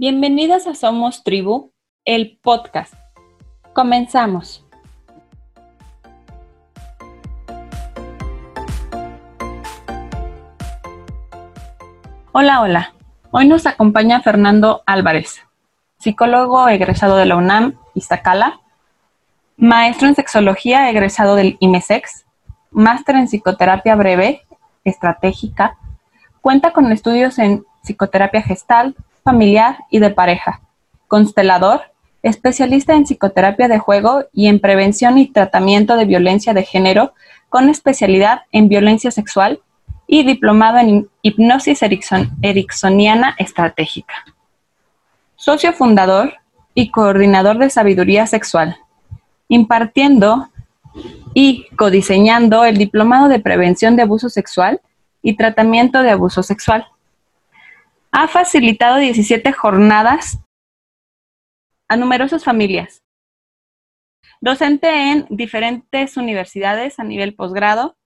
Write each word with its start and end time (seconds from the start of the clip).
Bienvenidas 0.00 0.66
a 0.66 0.74
Somos 0.74 1.24
Tribu, 1.24 1.74
el 2.06 2.38
podcast. 2.42 2.94
Comenzamos. 3.74 4.64
Hola, 12.32 12.62
hola. 12.62 12.94
Hoy 13.30 13.46
nos 13.46 13.66
acompaña 13.66 14.22
Fernando 14.22 14.82
Álvarez, 14.86 15.42
psicólogo 15.98 16.66
egresado 16.68 17.16
de 17.16 17.26
la 17.26 17.36
UNAM, 17.36 17.78
Iztacala, 17.94 18.58
maestro 19.58 20.08
en 20.08 20.14
sexología 20.14 20.88
egresado 20.88 21.36
del 21.36 21.58
IMESEX, 21.60 22.24
máster 22.70 23.16
en 23.16 23.26
psicoterapia 23.26 23.96
breve, 23.96 24.46
estratégica, 24.82 25.76
cuenta 26.40 26.72
con 26.72 26.90
estudios 26.90 27.38
en 27.38 27.66
psicoterapia 27.82 28.40
gestal, 28.40 28.96
familiar 29.22 29.78
y 29.90 29.98
de 29.98 30.10
pareja, 30.10 30.60
constelador, 31.08 31.82
especialista 32.22 32.94
en 32.94 33.04
psicoterapia 33.04 33.68
de 33.68 33.78
juego 33.78 34.24
y 34.32 34.46
en 34.48 34.60
prevención 34.60 35.18
y 35.18 35.28
tratamiento 35.28 35.96
de 35.96 36.04
violencia 36.04 36.54
de 36.54 36.64
género, 36.64 37.14
con 37.48 37.68
especialidad 37.68 38.42
en 38.52 38.68
violencia 38.68 39.10
sexual 39.10 39.60
y 40.06 40.24
diplomado 40.24 40.78
en 40.78 41.08
hipnosis 41.22 41.80
ericksoniana 41.82 43.34
estratégica. 43.38 44.14
Socio 45.36 45.72
fundador 45.72 46.34
y 46.74 46.90
coordinador 46.90 47.58
de 47.58 47.70
sabiduría 47.70 48.26
sexual, 48.26 48.76
impartiendo 49.48 50.48
y 51.34 51.66
codiseñando 51.76 52.64
el 52.64 52.76
diplomado 52.76 53.28
de 53.28 53.40
prevención 53.40 53.96
de 53.96 54.02
abuso 54.02 54.28
sexual 54.28 54.80
y 55.22 55.36
tratamiento 55.36 56.02
de 56.02 56.10
abuso 56.10 56.42
sexual. 56.42 56.86
Ha 58.12 58.26
facilitado 58.26 58.96
17 58.96 59.52
jornadas 59.52 60.40
a 61.88 61.96
numerosas 61.96 62.42
familias. 62.42 63.04
Docente 64.40 64.88
en 65.12 65.26
diferentes 65.30 66.16
universidades 66.16 66.98
a 66.98 67.04
nivel 67.04 67.36
posgrado, 67.36 67.96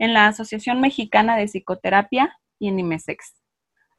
en 0.00 0.14
la 0.14 0.26
Asociación 0.26 0.80
Mexicana 0.80 1.36
de 1.36 1.46
Psicoterapia 1.46 2.36
y 2.58 2.68
en 2.68 2.80
IMESEX. 2.80 3.36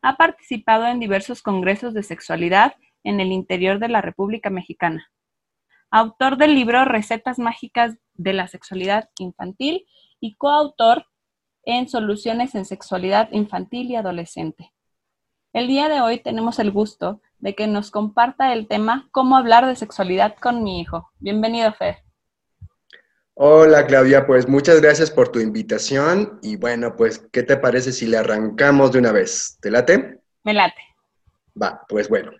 Ha 0.01 0.17
participado 0.17 0.87
en 0.87 0.99
diversos 0.99 1.41
congresos 1.41 1.93
de 1.93 2.03
sexualidad 2.03 2.75
en 3.03 3.21
el 3.21 3.31
interior 3.31 3.79
de 3.79 3.87
la 3.87 4.01
República 4.01 4.49
Mexicana. 4.49 5.07
Autor 5.91 6.37
del 6.37 6.55
libro 6.55 6.83
Recetas 6.83 7.39
Mágicas 7.39 7.97
de 8.15 8.33
la 8.33 8.47
Sexualidad 8.47 9.09
Infantil 9.17 9.85
y 10.19 10.35
coautor 10.35 11.05
en 11.63 11.87
Soluciones 11.87 12.53
en 12.55 12.65
Sexualidad 12.65 13.29
Infantil 13.31 13.91
y 13.91 13.95
Adolescente. 13.95 14.73
El 15.53 15.67
día 15.67 15.89
de 15.89 15.99
hoy 15.99 16.19
tenemos 16.19 16.59
el 16.59 16.71
gusto 16.71 17.21
de 17.39 17.55
que 17.55 17.67
nos 17.67 17.91
comparta 17.91 18.53
el 18.53 18.69
tema 18.69 19.09
Cómo 19.11 19.35
hablar 19.35 19.65
de 19.65 19.75
sexualidad 19.75 20.35
con 20.39 20.63
mi 20.63 20.79
hijo. 20.79 21.11
Bienvenido, 21.19 21.73
Fer. 21.73 21.97
Hola, 23.33 23.85
Claudia, 23.85 24.25
pues 24.25 24.47
muchas 24.47 24.79
gracias 24.79 25.11
por 25.11 25.29
tu 25.29 25.41
invitación 25.41 26.39
y 26.41 26.55
bueno, 26.55 26.95
pues, 26.95 27.27
¿qué 27.33 27.43
te 27.43 27.57
parece 27.57 27.91
si 27.91 28.07
le 28.07 28.17
arrancamos 28.17 28.93
de 28.93 28.99
una 28.99 29.11
vez? 29.11 29.57
¿Te 29.59 29.69
late? 29.69 30.21
Me 30.45 30.53
late. 30.53 30.81
Va, 31.61 31.83
pues 31.89 32.07
bueno. 32.07 32.31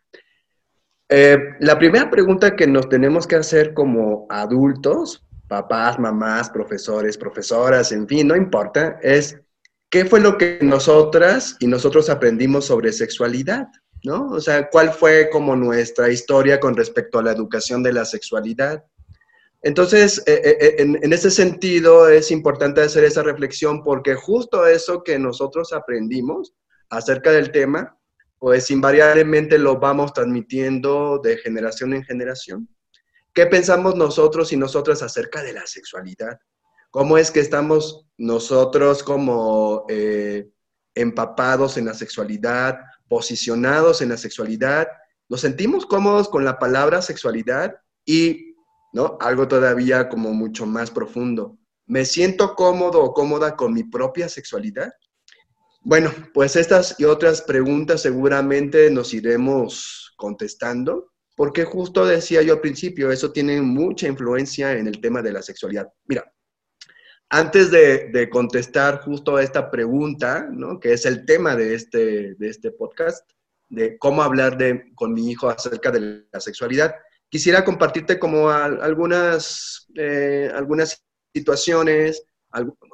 Eh, 1.10 1.38
la 1.60 1.78
primera 1.78 2.10
pregunta 2.10 2.56
que 2.56 2.66
nos 2.66 2.88
tenemos 2.88 3.28
que 3.28 3.36
hacer 3.36 3.74
como 3.74 4.26
adultos 4.30 5.26
papás, 5.52 6.00
mamás, 6.00 6.50
profesores, 6.50 7.18
profesoras, 7.18 7.92
en 7.92 8.08
fin, 8.08 8.26
no 8.26 8.38
importa, 8.38 8.98
es 9.02 9.38
qué 9.92 10.06
fue 10.06 10.22
lo 10.22 10.38
que 10.38 10.58
nosotras 10.62 11.58
y 11.60 11.68
nosotros 11.68 12.10
aprendimos 12.10 12.66
sobre 12.66 12.94
sexualidad, 12.94 13.68
¿no? 14.04 14.30
O 14.30 14.40
sea, 14.40 14.70
cuál 14.70 14.94
fue 14.94 15.30
como 15.30 15.56
nuestra 15.56 16.10
historia 16.10 16.60
con 16.60 16.76
respecto 16.76 17.20
a 17.20 17.24
la 17.24 17.34
educación 17.34 17.84
de 17.84 17.94
la 17.94 18.06
sexualidad. 18.06 18.84
Entonces, 19.62 20.24
eh, 20.26 20.42
eh, 20.44 20.58
eh, 20.62 20.76
en, 20.80 21.14
ese 21.14 21.30
sentido 21.30 22.10
es 22.10 22.32
importante 22.32 22.82
hacer 22.82 23.04
esa 23.04 23.22
reflexión 23.22 23.84
porque 23.84 24.16
justo 24.16 24.66
eso 24.66 25.04
que 25.04 25.20
nosotros 25.20 25.74
aprendimos 25.74 26.54
acerca 26.90 27.32
del 27.32 27.52
tema, 27.52 27.96
pues 28.40 28.72
invariablemente 28.72 29.60
lo 29.60 29.78
vamos 29.78 30.14
transmitiendo 30.14 31.20
de 31.20 31.38
generación 31.38 31.94
en 31.94 32.04
generación. 32.04 32.70
¿Qué 33.34 33.46
pensamos 33.46 33.96
nosotros 33.96 34.52
y 34.54 34.58
nosotras 34.58 35.04
acerca 35.04 35.44
de 35.44 35.54
la 35.54 35.68
sexualidad? 35.68 36.40
¿Cómo 36.92 37.18
es 37.18 37.32
que 37.32 37.40
estamos 37.40 38.06
nosotros 38.18 39.02
como 39.02 39.86
eh, 39.88 40.50
empapados 40.94 41.78
en 41.78 41.86
la 41.86 41.94
sexualidad, 41.94 42.80
posicionados 43.08 44.02
en 44.02 44.10
la 44.10 44.18
sexualidad? 44.18 44.90
¿Nos 45.30 45.40
sentimos 45.40 45.86
cómodos 45.86 46.28
con 46.28 46.44
la 46.44 46.60
palabra 46.60 47.02
sexualidad? 47.02 47.78
Y, 48.06 48.56
¿no? 48.92 49.18
Algo 49.22 49.48
todavía 49.48 50.10
como 50.10 50.34
mucho 50.34 50.66
más 50.66 50.92
profundo. 50.92 51.58
¿Me 51.86 52.04
siento 52.04 52.56
cómodo 52.56 53.02
o 53.02 53.14
cómoda 53.14 53.56
con 53.56 53.74
mi 53.74 53.86
propia 53.86 54.28
sexualidad? 54.28 54.92
Bueno, 55.84 56.12
pues 56.34 56.58
estas 56.58 57.00
y 57.00 57.06
otras 57.06 57.42
preguntas 57.42 58.02
seguramente 58.02 58.92
nos 58.92 59.14
iremos 59.14 60.14
contestando 60.18 61.12
porque 61.38 61.64
justo 61.64 62.06
decía 62.06 62.42
yo 62.42 62.54
al 62.54 62.62
principio, 62.62 63.12
eso 63.12 63.32
tiene 63.32 63.62
mucha 63.62 64.08
influencia 64.08 64.74
en 64.74 64.88
el 64.88 65.00
tema 65.00 65.22
de 65.22 65.32
la 65.32 65.42
sexualidad. 65.42 65.88
Mira, 66.06 66.32
antes 67.34 67.72
de, 67.72 68.30
contestar 68.30 69.00
justo 69.00 69.38
a 69.38 69.44
esta 69.44 69.72
pregunta, 69.72 70.50
¿no? 70.52 70.82
que 70.82 70.92
es 70.92 71.06
el 71.06 71.26
tema 71.26 71.56
de 71.56 71.76
este, 71.76 72.36
de 72.36 72.50
este 72.50 72.72
podcast, 72.72 73.28
de 73.70 73.98
cómo 73.98 74.22
hablar 74.22 74.58
de, 74.58 74.92
con 74.96 75.14
mi 75.14 75.32
hijo 75.32 75.50
acerca 75.50 75.92
de 75.92 76.26
la 76.30 76.42
sexualidad, 76.42 76.94
quisiera 77.30 77.64
compartirte 77.64 78.20
como 78.20 78.50
algunas, 78.50 79.88
eh, 79.96 80.52
algunas 80.54 81.06
situaciones, 81.34 82.22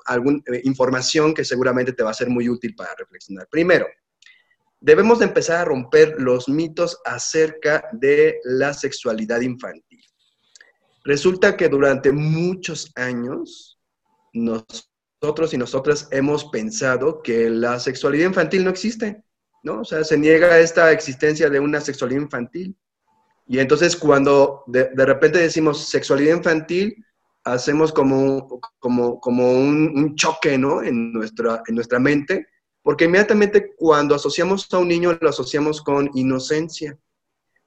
alguna 0.05 0.39
eh, 0.53 0.61
información 0.65 1.33
que 1.33 1.43
seguramente 1.43 1.93
te 1.93 2.03
va 2.03 2.11
a 2.11 2.13
ser 2.13 2.29
muy 2.29 2.47
útil 2.47 2.75
para 2.75 2.93
reflexionar. 2.95 3.47
Primero, 3.49 3.87
debemos 4.79 5.17
de 5.17 5.25
empezar 5.25 5.61
a 5.61 5.65
romper 5.65 6.13
los 6.19 6.47
mitos 6.47 6.99
acerca 7.05 7.89
de 7.91 8.39
la 8.43 8.75
sexualidad 8.75 9.41
infantil. 9.41 10.03
Resulta 11.03 11.57
que 11.57 11.69
durante 11.69 12.11
muchos 12.11 12.91
años 12.95 13.76
nosotros 14.45 15.53
y 15.53 15.57
nosotras 15.57 16.07
hemos 16.11 16.45
pensado 16.45 17.21
que 17.21 17.49
la 17.49 17.79
sexualidad 17.79 18.27
infantil 18.27 18.63
no 18.63 18.69
existe, 18.69 19.23
¿no? 19.63 19.81
O 19.81 19.85
sea, 19.85 20.03
se 20.03 20.17
niega 20.17 20.59
esta 20.59 20.91
existencia 20.91 21.49
de 21.49 21.59
una 21.59 21.81
sexualidad 21.81 22.21
infantil. 22.21 22.75
Y 23.47 23.59
entonces 23.59 23.95
cuando 23.95 24.63
de, 24.67 24.89
repente 25.05 25.39
decimos 25.39 25.87
sexualidad 25.87 26.37
infantil, 26.37 27.03
hacemos 27.43 27.91
como, 27.93 28.59
como, 28.79 29.19
como 29.19 29.51
un, 29.51 29.93
un, 29.95 30.15
choque, 30.15 30.57
¿no? 30.57 30.83
En 30.83 31.13
nuestra, 31.13 31.63
en 31.67 31.75
nuestra 31.75 31.99
mente 31.99 32.47
porque 32.87 33.03
inmediatamente 33.03 33.75
cuando 33.75 34.15
asociamos 34.15 34.65
a 34.71 34.77
un 34.77 34.87
niño 34.87 35.17
lo 35.19 35.27
asociamos 35.27 35.81
con 35.81 36.09
inocencia, 36.13 36.97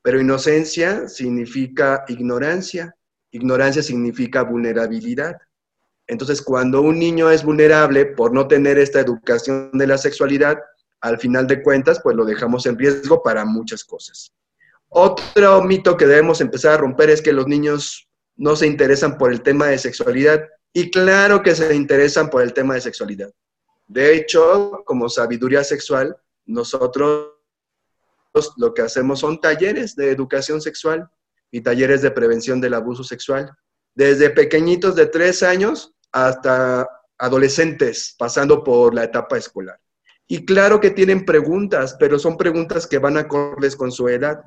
pero 0.01 0.19
inocencia 0.19 1.11
significa 1.11 2.07
ignorancia, 2.09 2.97
ignorancia 3.31 3.83
significa 3.83 4.45
vulnerabilidad. 4.45 5.37
Entonces, 6.11 6.43
cuando 6.43 6.83
un 6.83 6.99
niño 6.99 7.31
es 7.31 7.45
vulnerable 7.45 8.05
por 8.05 8.35
no 8.35 8.49
tener 8.49 8.79
esta 8.79 8.99
educación 8.99 9.71
de 9.73 9.87
la 9.87 9.97
sexualidad, 9.97 10.59
al 11.01 11.19
final 11.19 11.47
de 11.47 11.63
cuentas, 11.63 12.01
pues 12.03 12.17
lo 12.17 12.25
dejamos 12.25 12.67
en 12.67 12.77
riesgo 12.77 13.23
para 13.23 13.45
muchas 13.45 13.85
cosas. 13.85 14.33
Otro 14.89 15.63
mito 15.63 15.97
que 15.97 16.07
debemos 16.07 16.41
empezar 16.41 16.73
a 16.73 16.79
romper 16.79 17.11
es 17.11 17.23
que 17.23 17.33
los 17.33 17.47
niños 17.47 18.09
no 18.35 18.57
se 18.57 18.67
interesan 18.67 19.19
por 19.19 19.31
el 19.31 19.41
tema 19.43 19.69
de 19.69 19.79
sexualidad. 19.79 20.49
Y 20.73 20.91
claro 20.91 21.45
que 21.45 21.55
se 21.55 21.73
interesan 21.77 22.29
por 22.29 22.43
el 22.43 22.53
tema 22.53 22.75
de 22.75 22.81
sexualidad. 22.81 23.31
De 23.87 24.13
hecho, 24.13 24.83
como 24.85 25.09
sabiduría 25.09 25.63
sexual, 25.63 26.17
nosotros 26.45 27.35
lo 28.57 28.75
que 28.75 28.83
hacemos 28.83 29.21
son 29.21 29.41
talleres 29.41 29.95
de 29.95 30.11
educación 30.11 30.61
sexual 30.61 31.09
y 31.53 31.61
talleres 31.61 32.03
de 32.03 32.11
prevención 32.11 32.61
del 32.61 32.75
abuso 32.75 33.05
sexual, 33.05 33.53
desde 33.95 34.31
pequeñitos 34.31 34.97
de 34.97 35.07
tres 35.07 35.45
años 35.45 35.95
hasta 36.13 36.89
adolescentes, 37.19 38.15
pasando 38.19 38.65
por 38.65 38.95
la 38.95 39.05
etapa 39.05 39.37
escolar. 39.37 39.79
Y 40.27 40.45
claro 40.45 40.81
que 40.81 40.91
tienen 40.91 41.25
preguntas, 41.25 41.97
pero 41.99 42.19
son 42.19 42.37
preguntas 42.37 42.87
que 42.87 42.99
van 42.99 43.17
acordes 43.17 43.77
con 43.77 43.91
su 43.91 44.09
edad. 44.09 44.41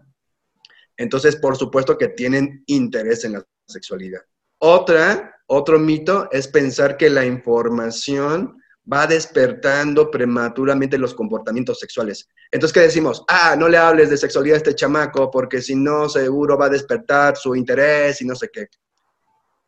Entonces, 0.98 1.36
por 1.36 1.58
supuesto 1.58 1.98
que 1.98 2.10
tienen 2.10 2.64
interés 2.68 3.26
en 3.26 3.34
la 3.34 3.46
sexualidad. 3.68 4.22
Otra, 4.60 5.36
otro 5.48 5.78
mito 5.80 6.30
es 6.32 6.48
pensar 6.48 6.96
que 6.96 7.10
la 7.10 7.26
información 7.26 8.58
va 8.92 9.08
despertando 9.08 10.10
prematuramente 10.12 10.98
los 10.98 11.14
comportamientos 11.14 11.80
sexuales. 11.80 12.28
Entonces, 12.52 12.74
¿qué 12.74 12.80
decimos? 12.82 13.24
Ah, 13.28 13.56
no 13.58 13.68
le 13.68 13.78
hables 13.78 14.10
de 14.10 14.18
sexualidad 14.18 14.56
a 14.56 14.58
este 14.58 14.76
chamaco 14.76 15.32
porque 15.32 15.62
si 15.62 15.76
no, 15.76 16.10
seguro 16.10 16.58
va 16.58 16.66
a 16.66 16.70
despertar 16.70 17.38
su 17.38 17.56
interés 17.56 18.22
y 18.22 18.26
no 18.26 18.36
sé 18.36 18.50
qué. 18.52 18.68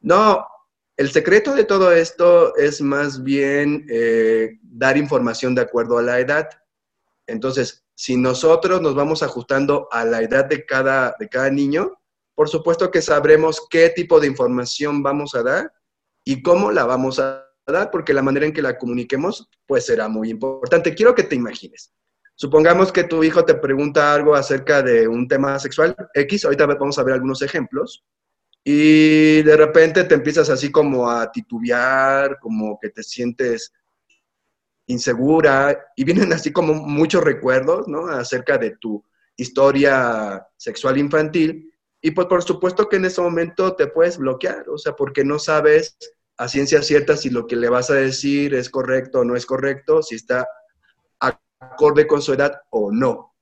No, 0.01 0.45
el 0.97 1.11
secreto 1.11 1.53
de 1.53 1.65
todo 1.65 1.91
esto 1.91 2.55
es 2.55 2.81
más 2.81 3.23
bien 3.23 3.85
eh, 3.89 4.59
dar 4.61 4.97
información 4.97 5.53
de 5.53 5.61
acuerdo 5.61 5.97
a 5.97 6.01
la 6.01 6.19
edad. 6.19 6.49
Entonces, 7.27 7.85
si 7.95 8.15
nosotros 8.15 8.81
nos 8.81 8.95
vamos 8.95 9.21
ajustando 9.21 9.87
a 9.91 10.05
la 10.05 10.21
edad 10.21 10.45
de 10.45 10.65
cada, 10.65 11.15
de 11.19 11.27
cada 11.27 11.49
niño, 11.49 11.91
por 12.33 12.49
supuesto 12.49 12.91
que 12.91 13.01
sabremos 13.01 13.65
qué 13.69 13.89
tipo 13.89 14.19
de 14.19 14.27
información 14.27 15.03
vamos 15.03 15.35
a 15.35 15.43
dar 15.43 15.73
y 16.23 16.41
cómo 16.41 16.71
la 16.71 16.85
vamos 16.85 17.19
a 17.19 17.45
dar, 17.67 17.91
porque 17.91 18.13
la 18.13 18.21
manera 18.21 18.45
en 18.45 18.53
que 18.53 18.61
la 18.61 18.77
comuniquemos, 18.77 19.49
pues 19.65 19.85
será 19.85 20.07
muy 20.07 20.29
importante. 20.29 20.93
Quiero 20.93 21.15
que 21.15 21.23
te 21.23 21.35
imagines. 21.35 21.93
Supongamos 22.35 22.91
que 22.91 23.05
tu 23.05 23.23
hijo 23.23 23.45
te 23.45 23.55
pregunta 23.55 24.13
algo 24.13 24.35
acerca 24.35 24.81
de 24.81 25.07
un 25.07 25.27
tema 25.27 25.57
sexual 25.57 25.95
X, 26.13 26.43
ahorita 26.43 26.65
vamos 26.65 26.99
a 26.99 27.03
ver 27.03 27.13
algunos 27.13 27.41
ejemplos, 27.41 28.03
y 28.67 29.43
de 29.43 29.55
repente 29.55 30.05
te 30.05 30.15
empiezas 30.15 30.49
así 30.49 30.71
como 30.71 31.07
a 31.07 31.31
titubear, 31.31 32.39
como 32.39 32.79
que 32.79 32.89
te 32.89 33.03
sientes 33.03 33.71
insegura, 34.87 35.85
y 35.95 36.03
vienen 36.03 36.33
así 36.33 36.51
como 36.51 36.73
muchos 36.73 37.23
recuerdos, 37.23 37.87
¿no? 37.87 38.07
Acerca 38.07 38.57
de 38.57 38.71
tu 38.77 39.03
historia 39.37 40.47
sexual 40.57 40.97
infantil, 40.97 41.71
y 42.01 42.11
pues 42.11 42.25
por 42.25 42.41
supuesto 42.41 42.89
que 42.89 42.95
en 42.95 43.05
ese 43.05 43.21
momento 43.21 43.75
te 43.75 43.85
puedes 43.85 44.17
bloquear, 44.17 44.67
o 44.69 44.79
sea, 44.79 44.95
porque 44.95 45.23
no 45.23 45.37
sabes 45.37 45.95
a 46.37 46.47
ciencia 46.47 46.81
cierta 46.81 47.15
si 47.17 47.29
lo 47.29 47.45
que 47.45 47.55
le 47.55 47.69
vas 47.69 47.91
a 47.91 47.95
decir 47.95 48.55
es 48.55 48.71
correcto 48.71 49.19
o 49.19 49.25
no 49.25 49.35
es 49.35 49.45
correcto, 49.45 50.01
si 50.01 50.15
está 50.15 50.47
acorde 51.19 52.07
con 52.07 52.21
su 52.23 52.33
edad 52.33 52.61
o 52.71 52.91
no. 52.91 53.34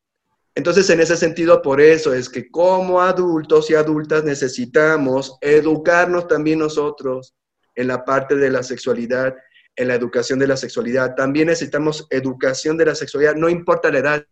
Entonces, 0.55 0.89
en 0.89 0.99
ese 0.99 1.17
sentido, 1.17 1.61
por 1.61 1.81
eso 1.81 2.13
es 2.13 2.29
que 2.29 2.49
como 2.49 3.01
adultos 3.01 3.69
y 3.71 3.75
adultas 3.75 4.23
necesitamos 4.23 5.37
educarnos 5.41 6.27
también 6.27 6.59
nosotros 6.59 7.35
en 7.75 7.87
la 7.87 8.05
parte 8.05 8.35
de 8.35 8.51
la 8.51 8.61
sexualidad, 8.61 9.35
en 9.75 9.87
la 9.87 9.95
educación 9.95 10.37
de 10.37 10.47
la 10.47 10.57
sexualidad. 10.57 11.15
También 11.15 11.47
necesitamos 11.47 12.05
educación 12.11 12.77
de 12.77 12.85
la 12.85 12.95
sexualidad, 12.95 13.35
no 13.35 13.49
importa 13.49 13.91
la 13.91 13.99
edad, 13.99 14.27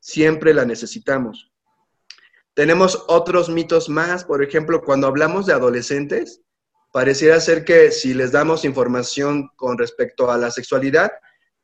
siempre 0.00 0.54
la 0.54 0.64
necesitamos. 0.64 1.52
Tenemos 2.54 3.04
otros 3.08 3.50
mitos 3.50 3.90
más, 3.90 4.24
por 4.24 4.42
ejemplo, 4.42 4.82
cuando 4.82 5.06
hablamos 5.06 5.44
de 5.44 5.52
adolescentes, 5.52 6.40
pareciera 6.90 7.38
ser 7.40 7.64
que 7.64 7.90
si 7.90 8.14
les 8.14 8.32
damos 8.32 8.64
información 8.64 9.50
con 9.56 9.76
respecto 9.76 10.30
a 10.30 10.38
la 10.38 10.50
sexualidad, 10.50 11.10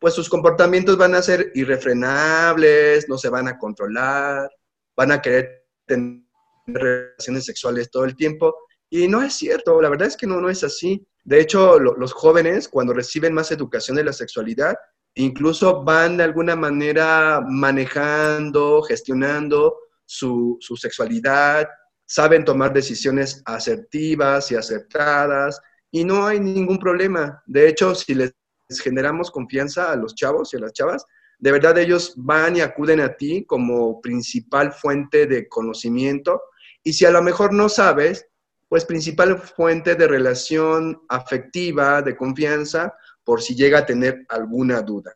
pues 0.03 0.15
sus 0.15 0.29
comportamientos 0.29 0.99
van 0.99 1.15
a 1.15 1.23
ser 1.23 1.53
irrefrenables, 1.55 3.09
no 3.09 3.17
se 3.17 3.29
van 3.29 3.47
a 3.47 3.57
controlar, 3.57 4.51
van 4.97 5.13
a 5.13 5.23
querer 5.23 5.65
tener 5.87 6.25
relaciones 6.67 7.45
sexuales 7.45 7.91
todo 7.91 8.05
el 8.05 8.17
tiempo. 8.17 8.55
Y 8.91 9.07
no 9.07 9.23
es 9.23 9.35
cierto, 9.35 9.81
la 9.81 9.89
verdad 9.89 10.09
es 10.09 10.17
que 10.17 10.27
no, 10.27 10.41
no 10.41 10.51
es 10.51 10.65
así. 10.65 11.07
De 11.25 11.41
hecho, 11.41 11.79
los 11.79 12.13
jóvenes, 12.13 12.69
cuando 12.69 12.93
reciben 12.93 13.33
más 13.33 13.53
educación 13.53 13.97
de 13.97 14.05
la 14.05 14.13
sexualidad, 14.13 14.75
incluso 15.15 15.85
van 15.85 16.17
de 16.17 16.25
alguna 16.25 16.57
manera 16.57 17.41
manejando, 17.49 18.83
gestionando 18.83 19.79
su, 20.05 20.59
sexualidad, 20.77 21.69
saben 22.07 22.45
tomar 22.45 22.73
decisiones 22.73 23.41
asertivas 23.45 24.51
y 24.51 24.57
acertadas 24.57 25.61
y 25.93 26.05
no 26.05 26.27
hay 26.27 26.41
ningún 26.41 26.79
problema. 26.79 27.41
De 27.47 27.69
hecho, 27.69 27.95
si 27.95 28.15
les 28.15 28.35
generamos 28.81 29.31
confianza 29.31 29.91
a 29.93 29.97
los 29.97 30.15
chavos 30.15 30.53
y 30.53 30.57
a 30.57 30.61
las 30.61 30.73
chavas, 30.73 31.05
de 31.39 31.53
verdad 31.53 31.77
ellos 31.79 32.15
van 32.17 32.57
y 32.57 32.61
acuden 32.61 33.01
a 33.01 33.15
ti 33.17 33.45
como 33.45 34.01
principal 34.01 34.73
fuente 34.73 35.27
de 35.27 35.49
conocimiento 35.49 36.43
y 36.85 36.93
si 36.93 37.05
a 37.05 37.11
lo 37.11 37.23
mejor 37.23 37.53
no 37.53 37.69
sabes, 37.69 38.27
pues 38.69 38.85
principal 38.85 39.39
fuente 39.39 39.95
de 39.95 40.09
relación 40.09 41.03
afectiva, 41.09 42.01
de 42.03 42.17
confianza, 42.17 42.95
por 43.25 43.43
si 43.43 43.55
llega 43.55 43.81
a 43.81 43.87
tener 43.87 44.25
alguna 44.29 44.83
duda. 44.83 45.15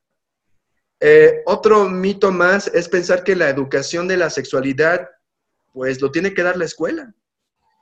Eh, 1.00 1.42
otro 1.46 1.88
mito 1.88 2.30
más 2.30 2.68
es 2.68 2.88
pensar 2.88 3.24
que 3.24 3.36
la 3.36 3.48
educación 3.48 4.08
de 4.08 4.16
la 4.16 4.30
sexualidad, 4.30 5.08
pues 5.72 6.00
lo 6.00 6.10
tiene 6.10 6.34
que 6.34 6.42
dar 6.42 6.56
la 6.56 6.64
escuela. 6.64 7.14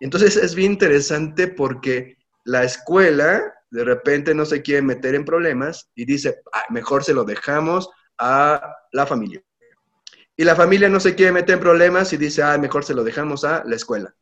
Entonces 0.00 0.36
es 0.36 0.54
bien 0.54 0.72
interesante 0.72 1.48
porque 1.48 2.18
la 2.44 2.64
escuela 2.64 3.54
de 3.74 3.82
repente 3.82 4.36
no 4.36 4.44
se 4.44 4.62
quiere 4.62 4.82
meter 4.82 5.16
en 5.16 5.24
problemas 5.24 5.90
y 5.96 6.04
dice, 6.04 6.40
mejor 6.70 7.02
se 7.02 7.12
lo 7.12 7.24
dejamos 7.24 7.90
a 8.18 8.76
la 8.92 9.04
familia. 9.04 9.42
Y 10.36 10.44
la 10.44 10.54
familia 10.54 10.88
no 10.88 11.00
se 11.00 11.16
quiere 11.16 11.32
meter 11.32 11.56
en 11.56 11.60
problemas 11.60 12.12
y 12.12 12.16
dice, 12.16 12.44
ah, 12.44 12.56
mejor 12.56 12.84
se 12.84 12.94
lo 12.94 13.02
dejamos 13.02 13.42
a 13.42 13.64
la 13.64 13.74
escuela. 13.74 14.14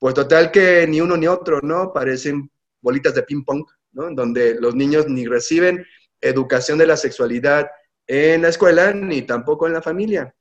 Pues 0.00 0.14
total 0.14 0.50
que 0.50 0.88
ni 0.88 1.00
uno 1.00 1.16
ni 1.16 1.28
otro, 1.28 1.60
¿no? 1.62 1.92
Parecen 1.92 2.50
bolitas 2.80 3.14
de 3.14 3.22
ping 3.22 3.44
pong, 3.44 3.64
¿no? 3.92 4.12
Donde 4.12 4.56
los 4.60 4.74
niños 4.74 5.06
ni 5.06 5.24
reciben 5.24 5.86
educación 6.20 6.76
de 6.76 6.86
la 6.86 6.96
sexualidad, 6.96 7.70
en 8.08 8.42
la 8.42 8.48
escuela 8.48 8.92
ni 8.92 9.22
tampoco 9.22 9.68
en 9.68 9.72
la 9.72 9.82
familia. 9.82 10.34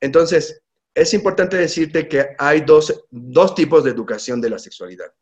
Entonces, 0.00 0.62
es 0.94 1.12
importante 1.12 1.56
decirte 1.56 2.06
que 2.06 2.36
hay 2.38 2.60
dos, 2.60 3.02
tipos 3.56 3.82
de 3.82 3.90
educación 3.90 4.40
de 4.40 4.50
la 4.50 4.60
sexualidad. 4.60 5.12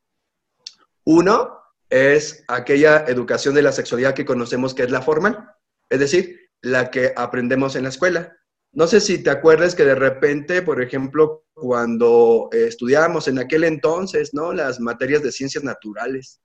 Uno 1.04 1.62
es 1.93 2.44
aquella 2.49 3.05
educación 3.06 3.55
de 3.55 3.62
la 3.62 3.73
sexualidad 3.73 4.15
que 4.15 4.25
conocemos 4.25 4.75
que 4.75 4.85
es 4.85 4.91
la 4.91 5.03
formal, 5.03 5.50
es 5.91 6.00
decir, 6.00 6.50
la 6.62 6.91
que 6.91 7.12
aprendemos 7.17 7.77
en 7.77 7.83
la 7.83 7.91
escuela. 7.91 8.37
No 8.73 8.87
sé 8.87 9.00
si 9.00 9.23
te 9.23 9.31
acuerdas 9.31 9.75
que 9.75 9.85
de 9.85 9.94
repente, 9.94 10.62
por 10.62 10.83
ejemplo, 10.83 11.44
cuando 11.53 12.49
estudiábamos 12.53 13.29
en 13.29 13.39
aquel 13.39 13.65
entonces, 13.65 14.33
¿no? 14.33 14.53
Las 14.55 14.81
materias 14.81 15.23
de 15.23 15.33
ciencias 15.33 15.62
naturales, 15.62 16.41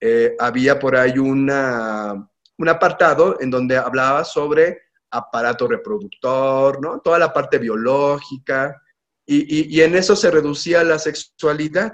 eh, 0.00 0.36
había 0.38 0.78
por 0.78 0.94
ahí 0.94 1.18
una, 1.18 2.30
un 2.58 2.68
apartado 2.68 3.40
en 3.40 3.50
donde 3.50 3.76
hablaba 3.76 4.24
sobre 4.24 4.82
aparato 5.10 5.66
reproductor, 5.66 6.80
¿no? 6.80 7.00
Toda 7.00 7.18
la 7.18 7.32
parte 7.32 7.58
biológica, 7.58 8.80
y, 9.26 9.80
en 9.80 9.94
eso 9.94 10.16
se 10.16 10.30
reducía 10.30 10.84
la 10.84 10.98
sexualidad. 10.98 11.92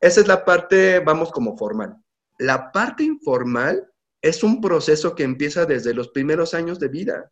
Esa 0.00 0.20
es 0.20 0.28
la 0.28 0.44
parte, 0.44 1.00
vamos, 1.00 1.32
como 1.32 1.56
formal. 1.56 2.01
La 2.42 2.72
parte 2.72 3.04
informal 3.04 3.88
es 4.20 4.42
un 4.42 4.60
proceso 4.60 5.14
que 5.14 5.22
empieza 5.22 5.64
desde 5.64 5.94
los 5.94 6.08
primeros 6.08 6.54
años 6.54 6.80
de 6.80 6.88
vida, 6.88 7.30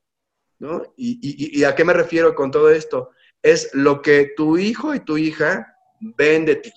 ¿no? 0.60 0.82
¿Y, 0.96 1.64
a 1.64 1.74
qué 1.74 1.84
me 1.84 1.92
refiero 1.92 2.32
con 2.36 2.52
todo 2.52 2.70
esto? 2.70 3.10
Es 3.42 3.70
lo 3.74 4.02
que 4.02 4.34
tu 4.36 4.56
hijo 4.56 4.94
y 4.94 5.00
tu 5.00 5.18
hija 5.18 5.66
ven 6.00 6.44
de 6.44 6.56
ti, 6.56 6.72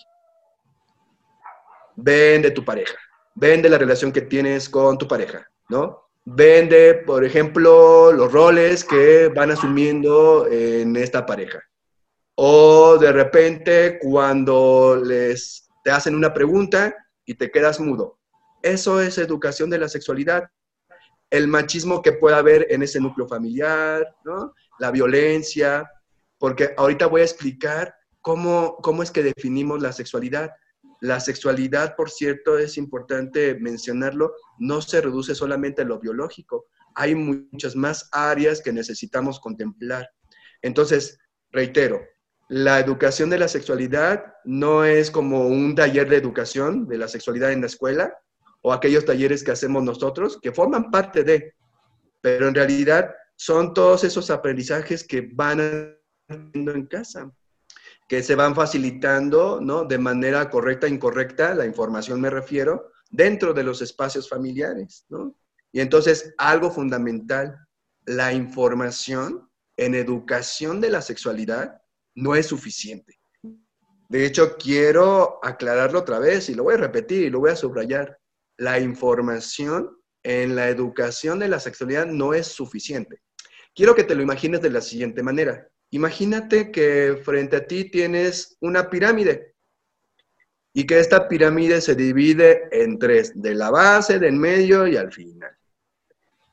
ven 1.95 2.41
de 2.41 2.49
tu 2.49 2.65
pareja, 2.65 2.95
ven 3.35 3.61
de 3.61 3.69
la 3.69 3.77
relación 3.77 4.11
que 4.11 4.21
tienes 4.21 4.67
con 4.67 4.97
tu 4.97 5.07
pareja, 5.07 5.47
¿no? 5.69 6.09
Vende, 6.25 6.95
por 7.05 7.23
ejemplo, 7.23 8.11
los 8.13 8.31
roles 8.31 8.83
que 8.83 9.27
van 9.27 9.51
asumiendo 9.51 10.47
en 10.47 10.95
esta 10.95 11.23
pareja. 11.23 11.61
O 12.35 12.97
de 12.97 13.11
repente 13.11 13.99
cuando 13.99 14.95
les 14.95 15.69
te 15.83 15.91
hacen 15.91 16.15
una 16.15 16.33
pregunta 16.33 16.95
y 17.25 17.35
te 17.35 17.51
quedas 17.51 17.79
mudo. 17.79 18.19
Eso 18.63 19.01
es 19.01 19.17
educación 19.17 19.69
de 19.69 19.77
la 19.77 19.89
sexualidad. 19.89 20.45
El 21.29 21.49
machismo 21.49 22.01
que 22.01 22.13
pueda 22.13 22.37
haber 22.37 22.65
en 22.69 22.81
ese 22.81 23.01
núcleo 23.01 23.27
familiar. 23.27 24.15
La 24.79 24.89
violencia, 24.89 25.87
porque 26.39 26.73
ahorita 26.77 27.07
voy 27.07 27.21
a 27.21 27.25
explicar 27.25 27.93
cómo, 28.21 28.77
cómo 28.77 29.03
es 29.03 29.11
que 29.11 29.21
definimos 29.21 29.81
la 29.81 29.91
sexualidad. 29.91 30.51
La 31.01 31.19
sexualidad, 31.19 31.97
por 31.97 32.09
cierto, 32.09 32.57
es 32.57 32.77
importante 32.77 33.55
mencionarlo, 33.55 34.33
no 34.59 34.81
se 34.81 35.01
reduce 35.01 35.35
solamente 35.35 35.81
a 35.81 35.85
lo 35.85 35.99
biológico. 35.99 36.67
Hay 36.95 37.15
muchas 37.15 37.75
más 37.75 38.07
áreas 38.13 38.61
que 38.61 38.71
necesitamos 38.71 39.41
contemplar. 39.41 40.09
Entonces, 40.61 41.19
reitero, 41.51 41.99
la 42.47 42.79
educación 42.79 43.29
de 43.29 43.39
la 43.39 43.49
sexualidad 43.49 44.35
no 44.45 44.85
es 44.85 45.11
como 45.11 45.47
un 45.47 45.75
taller 45.75 46.09
de 46.09 46.15
educación 46.15 46.87
de 46.87 46.97
la 46.97 47.09
sexualidad 47.09 47.51
en 47.51 47.59
la 47.61 47.67
escuela 47.67 48.17
o 48.63 48.73
aquellos 48.73 49.05
talleres 49.05 49.43
que 49.43 49.51
hacemos 49.51 49.83
nosotros, 49.83 50.39
que 50.41 50.51
forman 50.51 50.89
parte 50.89 51.23
de, 51.23 51.53
pero 52.21 52.47
en 52.47 52.55
realidad 52.55 53.13
son 53.35 53.75
todos 53.75 54.03
esos 54.03 54.31
aprendizajes 54.31 55.03
que 55.03 55.29
van 55.31 55.95
haciendo 56.27 56.71
en 56.71 56.87
casa 56.87 57.31
que 58.07 58.23
se 58.23 58.35
van 58.35 58.55
facilitando, 58.55 59.59
¿no? 59.61 59.85
De 59.85 59.97
manera 59.97 60.49
correcta 60.49 60.87
incorrecta, 60.87 61.55
la 61.55 61.65
información 61.65 62.19
me 62.21 62.29
refiero, 62.29 62.91
dentro 63.09 63.53
de 63.53 63.63
los 63.63 63.81
espacios 63.81 64.29
familiares, 64.29 65.05
¿no? 65.09 65.35
Y 65.71 65.79
entonces, 65.79 66.33
algo 66.37 66.69
fundamental, 66.69 67.57
la 68.05 68.33
información 68.33 69.49
en 69.77 69.95
educación 69.95 70.81
de 70.81 70.89
la 70.91 71.01
sexualidad 71.01 71.81
no 72.15 72.35
es 72.35 72.45
suficiente. 72.45 73.19
De 74.09 74.25
hecho, 74.25 74.57
quiero 74.57 75.39
aclararlo 75.41 75.99
otra 75.99 76.19
vez 76.19 76.49
y 76.49 76.53
lo 76.53 76.63
voy 76.63 76.75
a 76.75 76.77
repetir 76.77 77.23
y 77.23 77.29
lo 77.31 77.39
voy 77.39 77.51
a 77.51 77.55
subrayar. 77.55 78.19
La 78.57 78.79
información 78.79 79.97
en 80.23 80.55
la 80.55 80.69
educación 80.69 81.39
de 81.39 81.49
la 81.49 81.59
sexualidad 81.59 82.05
no 82.05 82.33
es 82.33 82.47
suficiente. 82.47 83.21
Quiero 83.75 83.95
que 83.95 84.03
te 84.03 84.15
lo 84.15 84.21
imagines 84.21 84.61
de 84.61 84.69
la 84.69 84.81
siguiente 84.81 85.23
manera. 85.23 85.67
Imagínate 85.89 86.71
que 86.71 87.19
frente 87.23 87.57
a 87.57 87.67
ti 87.67 87.89
tienes 87.89 88.57
una 88.61 88.89
pirámide 88.89 89.53
y 90.73 90.85
que 90.85 90.99
esta 90.99 91.27
pirámide 91.27 91.81
se 91.81 91.95
divide 91.95 92.67
en 92.71 92.97
tres, 92.97 93.31
de 93.35 93.53
la 93.53 93.69
base, 93.69 94.17
del 94.17 94.33
medio 94.33 94.87
y 94.87 94.97
al 94.97 95.11
final. 95.11 95.51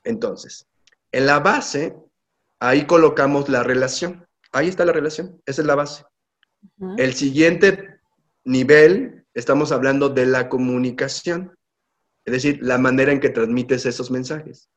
Entonces, 0.03 0.67
en 1.11 1.25
la 1.25 1.39
base 1.39 1.95
ahí 2.59 2.85
colocamos 2.85 3.49
la 3.49 3.63
relación. 3.63 4.25
Ahí 4.51 4.67
está 4.67 4.85
la 4.85 4.93
relación, 4.93 5.41
esa 5.45 5.61
es 5.61 5.67
la 5.67 5.75
base. 5.75 6.05
El 6.97 7.13
siguiente 7.13 7.99
nivel, 8.43 9.25
estamos 9.33 9.71
hablando 9.71 10.09
de 10.09 10.25
la 10.25 10.47
comunicación, 10.47 11.57
es 12.31 12.43
decir, 12.43 12.59
la 12.61 12.77
manera 12.77 13.11
en 13.11 13.19
que 13.19 13.29
transmites 13.29 13.85
esos 13.85 14.09
mensajes. 14.09 14.69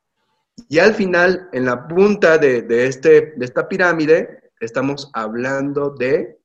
Y 0.69 0.81
al 0.81 0.93
final, 0.93 1.49
en 1.53 1.67
la 1.67 1.87
punta 1.87 2.37
de, 2.37 2.67
este, 2.69 3.33
de 3.37 3.45
esta 3.45 3.69
pirámide, 3.69 4.51
estamos 4.59 5.09
hablando 5.15 5.91
de 5.91 6.41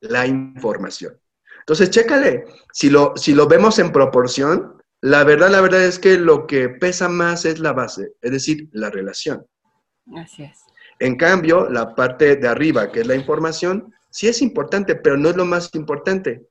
la 0.00 0.26
información. 0.26 1.20
Entonces, 1.60 1.90
chécale, 1.90 2.46
si 2.72 2.88
lo, 2.88 3.12
si 3.14 3.34
lo 3.34 3.46
vemos 3.46 3.78
en 3.78 3.92
proporción, 3.92 4.82
la 5.02 5.22
verdad, 5.22 5.50
la 5.50 5.60
verdad 5.60 5.84
es 5.84 5.98
que 5.98 6.16
lo 6.16 6.46
que 6.46 6.70
pesa 6.70 7.10
más 7.10 7.44
es 7.44 7.58
la 7.58 7.74
base, 7.74 8.12
es 8.22 8.30
decir, 8.30 8.70
la 8.72 8.88
relación. 8.88 9.46
Así 10.16 10.44
es. 10.44 10.60
En 10.98 11.16
cambio, 11.16 11.68
la 11.68 11.94
parte 11.94 12.36
de 12.36 12.48
arriba, 12.48 12.90
que 12.90 13.00
es 13.00 13.06
la 13.06 13.16
información, 13.16 13.92
sí 14.08 14.28
es 14.28 14.40
importante, 14.40 14.94
pero 14.94 15.18
no 15.18 15.28
es 15.28 15.36
lo 15.36 15.44
más 15.44 15.74
importante, 15.74 16.46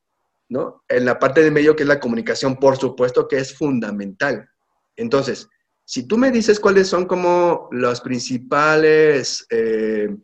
¿no? 0.49 0.83
En 0.87 1.05
la 1.05 1.19
parte 1.19 1.41
de 1.41 1.51
medio, 1.51 1.75
que 1.75 1.83
es 1.83 1.89
la 1.89 1.99
comunicación, 1.99 2.57
por 2.57 2.77
supuesto 2.77 3.27
que 3.27 3.37
es 3.37 3.57
fundamental. 3.57 4.47
Entonces, 4.95 5.47
si 5.85 6.07
tú 6.07 6.17
me 6.17 6.31
dices 6.31 6.59
cuáles 6.59 6.87
son 6.87 7.05
como 7.05 7.67
los 7.71 8.01
principales 8.01 9.45
eh, 9.49 10.15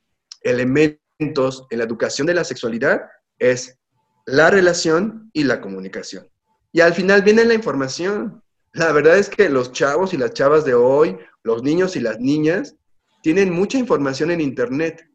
elementos 0.41 1.67
en 1.69 1.77
la 1.77 1.83
educación 1.83 2.27
de 2.27 2.33
la 2.33 2.43
sexualidad, 2.43 3.01
es 3.37 3.77
la 4.25 4.49
relación 4.49 5.29
y 5.33 5.43
la 5.43 5.59
comunicación. 5.59 6.27
Y 6.71 6.81
al 6.81 6.93
final 6.93 7.23
viene 7.23 7.43
la 7.45 7.55
información. 7.55 8.43
La 8.73 8.91
verdad 8.91 9.17
es 9.17 9.29
que 9.29 9.49
los 9.49 9.71
chavos 9.71 10.13
y 10.13 10.17
las 10.17 10.33
chavas 10.33 10.63
de 10.65 10.75
hoy, 10.75 11.17
los 11.43 11.63
niños 11.63 11.95
y 11.95 11.99
las 11.99 12.19
niñas, 12.19 12.75
tienen 13.21 13.51
mucha 13.51 13.77
información 13.77 14.31
en 14.31 14.39
Internet. 14.39 15.09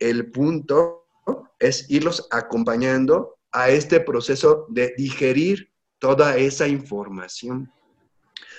El 0.00 0.30
punto 0.30 1.06
es 1.58 1.90
irlos 1.90 2.26
acompañando 2.30 3.37
a 3.52 3.70
este 3.70 4.00
proceso 4.00 4.66
de 4.68 4.94
digerir 4.96 5.70
toda 5.98 6.36
esa 6.36 6.68
información, 6.68 7.72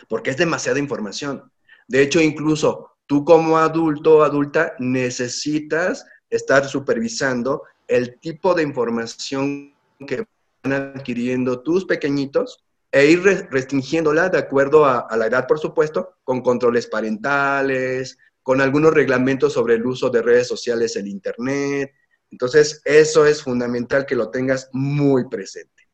porque 0.07 0.31
es 0.31 0.37
demasiada 0.37 0.79
información. 0.79 1.51
De 1.87 2.01
hecho, 2.01 2.19
incluso 2.19 2.91
tú 3.07 3.23
como 3.25 3.57
adulto 3.57 4.17
o 4.17 4.23
adulta 4.23 4.73
necesitas 4.79 6.05
estar 6.29 6.65
supervisando 6.67 7.63
el 7.87 8.19
tipo 8.19 8.53
de 8.53 8.63
información 8.63 9.73
que 10.05 10.25
van 10.63 10.73
adquiriendo 10.73 11.61
tus 11.61 11.85
pequeñitos 11.85 12.63
e 12.91 13.05
ir 13.05 13.21
restringiéndola 13.51 14.29
de 14.29 14.37
acuerdo 14.37 14.85
a, 14.85 15.07
la 15.15 15.27
edad, 15.27 15.47
por 15.47 15.59
supuesto, 15.59 16.17
con 16.23 16.41
controles 16.41 16.87
parentales, 16.87 18.17
con 18.41 18.61
algunos 18.61 18.93
reglamentos 18.93 19.53
sobre 19.53 19.75
el 19.75 19.85
uso 19.85 20.09
de 20.09 20.21
redes 20.21 20.47
sociales 20.47 20.95
en 20.95 21.07
Internet. 21.07 21.93
Entonces, 22.31 22.81
eso 22.85 23.25
es 23.25 23.43
fundamental 23.43 24.05
que 24.05 24.15
lo 24.15 24.29
tengas 24.29 24.69
muy 24.71 25.27
presente. 25.27 25.89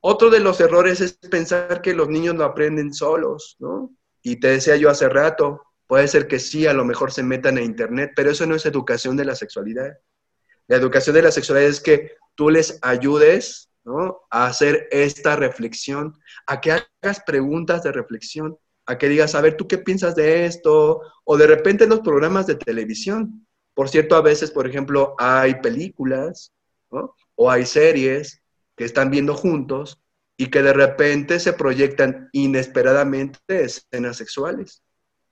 Otro 0.00 0.28
de 0.28 0.40
los 0.40 0.60
errores 0.60 1.00
es 1.00 1.14
pensar 1.14 1.80
que 1.80 1.94
los 1.94 2.08
niños 2.08 2.34
lo 2.34 2.44
aprenden 2.44 2.92
solos, 2.92 3.56
¿no? 3.58 3.94
Y 4.22 4.36
te 4.36 4.48
decía 4.48 4.76
yo 4.76 4.90
hace 4.90 5.08
rato, 5.08 5.62
puede 5.86 6.08
ser 6.08 6.26
que 6.26 6.38
sí, 6.38 6.66
a 6.66 6.74
lo 6.74 6.84
mejor 6.84 7.12
se 7.12 7.22
metan 7.22 7.56
a 7.56 7.62
Internet, 7.62 8.12
pero 8.14 8.30
eso 8.30 8.46
no 8.46 8.54
es 8.54 8.66
educación 8.66 9.16
de 9.16 9.24
la 9.24 9.34
sexualidad. 9.34 9.96
La 10.66 10.76
educación 10.76 11.14
de 11.14 11.22
la 11.22 11.30
sexualidad 11.30 11.70
es 11.70 11.80
que 11.80 12.12
tú 12.34 12.50
les 12.50 12.78
ayudes 12.82 13.70
a 14.30 14.46
hacer 14.46 14.88
esta 14.90 15.36
reflexión, 15.36 16.18
a 16.46 16.60
que 16.60 16.72
hagas 16.72 17.22
preguntas 17.26 17.82
de 17.82 17.92
reflexión, 17.92 18.58
a 18.86 18.98
que 18.98 19.08
digas, 19.08 19.34
a 19.34 19.40
ver, 19.40 19.56
¿tú 19.56 19.66
qué 19.66 19.78
piensas 19.78 20.14
de 20.14 20.46
esto? 20.46 21.00
O 21.24 21.36
de 21.36 21.46
repente 21.46 21.84
en 21.84 21.90
los 21.90 22.00
programas 22.00 22.46
de 22.46 22.56
televisión. 22.56 23.43
Por 23.74 23.88
cierto, 23.88 24.16
a 24.16 24.22
veces, 24.22 24.50
por 24.50 24.66
ejemplo, 24.66 25.14
hay 25.18 25.56
películas 25.56 26.52
o 27.34 27.50
hay 27.50 27.66
series 27.66 28.40
que 28.76 28.84
están 28.84 29.10
viendo 29.10 29.34
juntos 29.34 30.00
y 30.36 30.46
que 30.46 30.62
de 30.62 30.72
repente 30.72 31.38
se 31.40 31.52
proyectan 31.52 32.28
inesperadamente 32.32 33.38
escenas 33.48 34.16
sexuales. 34.16 34.82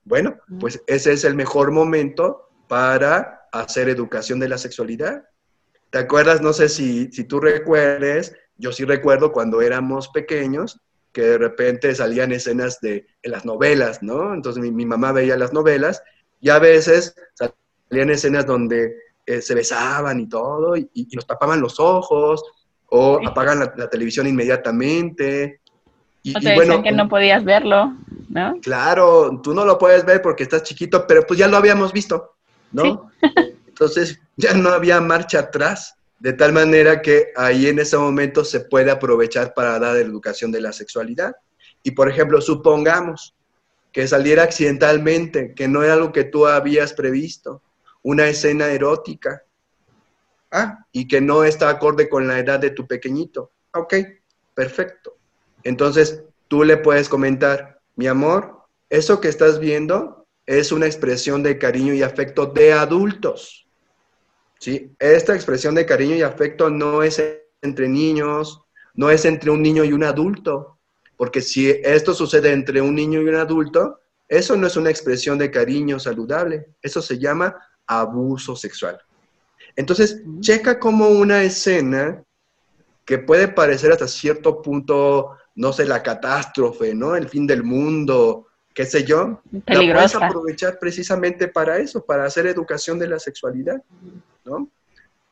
Bueno, 0.03 0.37
pues 0.59 0.81
ese 0.87 1.13
es 1.13 1.23
el 1.23 1.35
mejor 1.35 1.71
momento 1.71 2.49
para 2.67 3.47
hacer 3.51 3.87
educación 3.87 4.39
de 4.39 4.49
la 4.49 4.57
sexualidad. 4.57 5.23
¿Te 5.89 5.99
acuerdas? 5.99 6.41
No 6.41 6.51
sé 6.53 6.67
si, 6.69 7.11
si 7.11 7.23
tú 7.23 7.39
recuerdes, 7.39 8.35
yo 8.57 8.71
sí 8.71 8.83
recuerdo 8.83 9.31
cuando 9.31 9.61
éramos 9.61 10.09
pequeños, 10.09 10.81
que 11.13 11.21
de 11.21 11.37
repente 11.37 11.93
salían 11.95 12.31
escenas 12.31 12.81
de 12.81 13.05
en 13.21 13.31
las 13.31 13.45
novelas, 13.45 14.01
¿no? 14.01 14.33
Entonces 14.33 14.61
mi, 14.61 14.85
mamá 14.85 15.11
veía 15.11 15.37
las 15.37 15.53
novelas 15.53 16.01
y 16.41 16.49
a 16.49 16.59
veces 16.59 17.15
salían 17.93 18.09
escenas 18.09 18.47
donde 18.47 18.95
eh, 19.23 19.39
se 19.39 19.53
besaban 19.53 20.19
y 20.19 20.27
todo 20.27 20.75
y, 20.75 21.07
nos 21.13 21.27
tapaban 21.27 21.61
los 21.61 21.79
ojos 21.79 22.43
o 22.87 23.19
apagan 23.25 23.59
la, 23.59 23.89
televisión 23.89 24.25
inmediatamente. 24.25 25.61
Y, 26.23 26.35
o 26.35 26.39
te 26.39 26.49
decían 26.49 26.81
que 26.81 26.91
no 26.91 27.07
podías 27.07 27.43
verlo, 27.43 27.93
¿no? 28.29 28.59
Claro, 28.61 29.39
tú 29.43 29.53
no 29.53 29.63
lo 29.63 29.77
puedes 29.77 30.05
ver 30.05 30.23
porque 30.23 30.41
estás 30.41 30.63
chiquito, 30.63 31.05
pero 31.07 31.23
pues 31.27 31.37
ya 31.37 31.47
lo 31.47 31.57
habíamos 31.57 31.93
visto, 31.93 32.35
¿no? 32.71 33.11
Entonces 33.67 34.19
ya 34.35 34.55
no 34.55 34.69
había 34.69 34.99
marcha 34.99 35.39
atrás, 35.39 35.95
de 36.19 36.33
tal 36.33 36.51
manera 36.51 37.01
que 37.01 37.27
ahí 37.35 37.67
en 37.67 37.77
ese 37.77 37.97
momento 37.97 38.43
se 38.43 38.61
puede 38.61 38.89
aprovechar 38.89 39.53
para 39.53 39.77
dar 39.77 39.97
educación 39.97 40.51
de 40.51 40.61
la 40.61 40.73
sexualidad. 40.73 41.35
Y 41.83 41.91
por 41.91 42.09
ejemplo, 42.09 42.41
supongamos 42.41 43.35
que 43.91 44.07
saliera 44.07 44.43
accidentalmente, 44.43 45.53
que 45.55 45.67
no 45.67 45.83
era 45.83 45.93
algo 45.93 46.11
que 46.11 46.23
tú 46.23 46.47
habías 46.47 46.93
previsto, 46.93 47.61
una 48.03 48.27
escena 48.27 48.67
erótica, 48.67 49.43
ah, 50.51 50.85
y 50.91 51.07
que 51.07 51.21
no 51.21 51.43
está 51.43 51.69
acorde 51.69 52.09
con 52.09 52.27
la 52.27 52.39
edad 52.39 52.59
de 52.59 52.69
tu 52.69 52.85
pequeñito. 52.85 53.51
Ok, 53.73 53.95
perfecto. 54.53 55.17
Entonces, 55.63 56.23
tú 56.47 56.63
le 56.63 56.77
puedes 56.77 57.09
comentar, 57.09 57.81
mi 57.95 58.07
amor, 58.07 58.63
eso 58.89 59.19
que 59.19 59.29
estás 59.29 59.59
viendo 59.59 60.27
es 60.45 60.71
una 60.71 60.85
expresión 60.85 61.41
de 61.41 61.57
cariño 61.57 61.93
y 61.93 62.03
afecto 62.03 62.45
de 62.45 62.73
adultos. 62.73 63.67
¿sí? 64.59 64.93
Esta 64.99 65.33
expresión 65.33 65.75
de 65.75 65.85
cariño 65.85 66.15
y 66.15 66.21
afecto 66.21 66.69
no 66.69 67.01
es 67.01 67.21
entre 67.61 67.87
niños, 67.87 68.61
no 68.93 69.09
es 69.09 69.25
entre 69.25 69.51
un 69.51 69.61
niño 69.61 69.83
y 69.83 69.93
un 69.93 70.03
adulto, 70.03 70.79
porque 71.17 71.41
si 71.41 71.69
esto 71.69 72.13
sucede 72.13 72.51
entre 72.51 72.81
un 72.81 72.95
niño 72.95 73.21
y 73.21 73.27
un 73.27 73.35
adulto, 73.35 74.01
eso 74.27 74.55
no 74.55 74.67
es 74.67 74.75
una 74.75 74.89
expresión 74.89 75.37
de 75.37 75.51
cariño 75.51 75.99
saludable, 75.99 76.67
eso 76.81 77.01
se 77.01 77.17
llama 77.17 77.55
abuso 77.87 78.55
sexual. 78.55 78.99
Entonces, 79.75 80.21
checa 80.39 80.79
como 80.79 81.07
una 81.07 81.43
escena 81.43 82.23
que 83.05 83.17
puede 83.17 83.47
parecer 83.47 83.91
hasta 83.91 84.07
cierto 84.07 84.61
punto, 84.61 85.37
no 85.55 85.73
sé, 85.73 85.85
la 85.85 86.03
catástrofe, 86.03 86.93
¿no? 86.93 87.15
El 87.15 87.27
fin 87.27 87.47
del 87.47 87.63
mundo, 87.63 88.47
qué 88.73 88.85
sé 88.85 89.03
yo, 89.03 89.41
la 89.51 89.79
puedes 89.79 90.15
aprovechar 90.15 90.79
precisamente 90.79 91.47
para 91.47 91.77
eso, 91.77 92.05
para 92.05 92.25
hacer 92.25 92.47
educación 92.47 92.97
de 92.99 93.07
la 93.07 93.19
sexualidad. 93.19 93.81
¿no? 94.45 94.69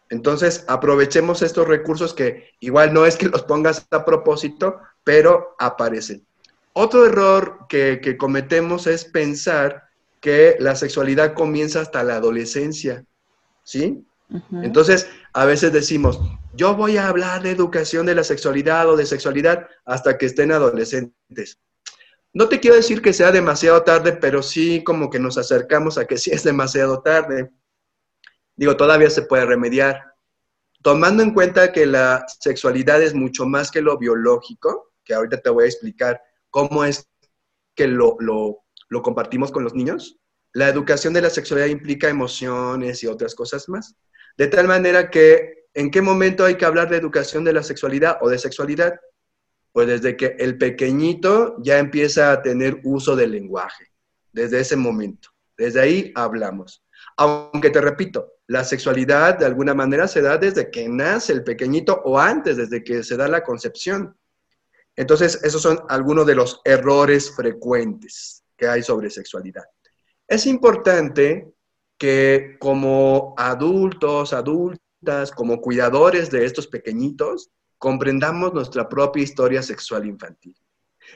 Entonces, 0.10 0.66
aprovechemos 0.68 1.42
estos 1.42 1.68
recursos 1.68 2.14
que 2.14 2.50
igual 2.60 2.94
no 2.94 3.06
es 3.06 3.16
que 3.16 3.30
los 3.30 3.44
pongas 3.44 3.88
a 3.92 4.06
propósito, 4.06 4.80
pero 5.04 5.56
aparecen. 5.58 6.26
Otro 6.74 7.06
error 7.06 7.66
que, 7.68 8.16
cometemos 8.18 8.88
es 8.88 9.06
pensar 9.06 9.84
que 10.22 10.56
la 10.60 10.76
sexualidad 10.76 11.34
comienza 11.34 11.82
hasta 11.82 12.04
la 12.04 12.16
adolescencia, 12.16 13.06
¿sí? 13.64 14.06
Entonces, 14.64 15.10
a 15.34 15.44
veces 15.44 15.74
decimos, 15.74 16.22
yo 16.54 16.74
voy 16.74 16.96
a 16.96 17.10
hablar 17.10 17.44
de 17.44 17.52
educación 17.52 18.06
de 18.06 18.16
la 18.16 18.24
sexualidad 18.24 18.90
o 18.90 18.96
de 18.96 19.06
sexualidad 19.06 19.68
hasta 19.84 20.18
que 20.18 20.28
estén 20.28 20.54
adolescentes. 20.54 21.60
No 22.32 22.48
te 22.48 22.62
quiero 22.62 22.78
decir 22.78 23.02
que 23.02 23.12
sea 23.12 23.34
demasiado 23.34 23.84
tarde, 23.84 24.14
pero 24.14 24.42
sí 24.42 24.86
como 24.86 25.10
que 25.10 25.20
nos 25.20 25.38
acercamos 25.38 25.98
a 25.98 26.06
que 26.06 26.18
sí 26.18 26.32
es 26.32 26.46
demasiado 26.46 27.02
tarde 27.02 27.52
digo, 28.62 28.78
todavía 28.78 29.10
se 29.10 29.24
puede 29.24 29.46
remediar. 29.46 30.14
Tomando 30.84 31.24
en 31.24 31.34
cuenta 31.34 31.72
que 31.72 31.88
la 31.88 32.26
sexualidad 32.28 33.02
es 33.02 33.16
mucho 33.16 33.46
más 33.46 33.72
que 33.72 33.82
lo 33.82 33.98
biológico, 33.98 34.94
que 35.04 35.16
ahorita 35.16 35.42
te 35.42 35.50
voy 35.50 35.64
a 35.64 35.68
explicar 35.68 36.22
cómo 36.52 36.84
es 36.84 37.10
que 37.76 37.88
lo, 37.88 38.18
lo 38.20 38.64
compartimos 39.00 39.52
con 39.52 39.64
los 39.64 39.74
niños, 39.74 40.20
la 40.54 40.68
educación 40.68 41.14
de 41.14 41.22
la 41.22 41.30
sexualidad 41.30 41.70
implica 41.70 42.10
emociones 42.10 43.04
y 43.04 43.08
otras 43.08 43.36
cosas 43.36 43.70
más. 43.70 43.96
De 44.38 44.48
tal 44.48 44.68
manera 44.68 45.10
que, 45.10 45.66
¿en 45.74 45.90
qué 45.90 46.02
momento 46.02 46.44
hay 46.44 46.56
que 46.56 46.66
hablar 46.66 46.90
de 46.90 46.98
educación 46.98 47.44
de 47.46 47.54
la 47.54 47.64
sexualidad 47.64 48.18
o 48.22 48.30
de 48.30 48.38
sexualidad? 48.38 49.00
Pues 49.72 49.88
desde 49.88 50.18
que 50.18 50.36
el 50.40 50.58
pequeñito 50.58 51.56
ya 51.60 51.80
empieza 51.80 52.34
a 52.34 52.42
tener 52.42 52.82
uso 52.84 53.16
del 53.16 53.32
lenguaje, 53.32 53.86
desde 54.34 54.60
ese 54.60 54.76
momento. 54.76 55.30
Desde 55.58 55.80
ahí 55.80 56.12
hablamos. 56.16 56.84
Aunque 57.16 57.70
te 57.70 57.80
repito, 57.80 58.34
la 58.48 58.66
sexualidad 58.66 59.40
de 59.40 59.46
alguna 59.46 59.74
manera 59.74 60.10
se 60.10 60.22
da 60.22 60.38
desde 60.38 60.70
que 60.70 60.90
nace 60.90 61.32
el 61.32 61.46
pequeñito 61.46 62.02
o 62.04 62.20
antes, 62.20 62.58
desde 62.58 62.84
que 62.84 63.04
se 63.04 63.16
da 63.16 63.30
la 63.30 63.44
concepción. 63.44 64.18
Entonces, 64.98 65.40
esos 65.44 65.62
son 65.62 65.80
algunos 65.88 66.26
de 66.28 66.36
los 66.36 66.60
errores 66.66 67.32
frecuentes 67.34 68.41
que 68.62 68.68
hay 68.68 68.84
sobre 68.84 69.10
sexualidad. 69.10 69.64
Es 70.28 70.46
importante 70.46 71.52
que 71.98 72.58
como 72.60 73.34
adultos, 73.38 74.34
adultas, 74.34 75.32
como 75.36 75.60
cuidadores 75.60 76.30
de 76.30 76.46
estos 76.46 76.68
pequeñitos, 76.68 77.50
comprendamos 77.80 78.54
nuestra 78.54 78.88
propia 78.88 79.24
historia 79.24 79.64
sexual 79.64 80.06
infantil. 80.06 80.56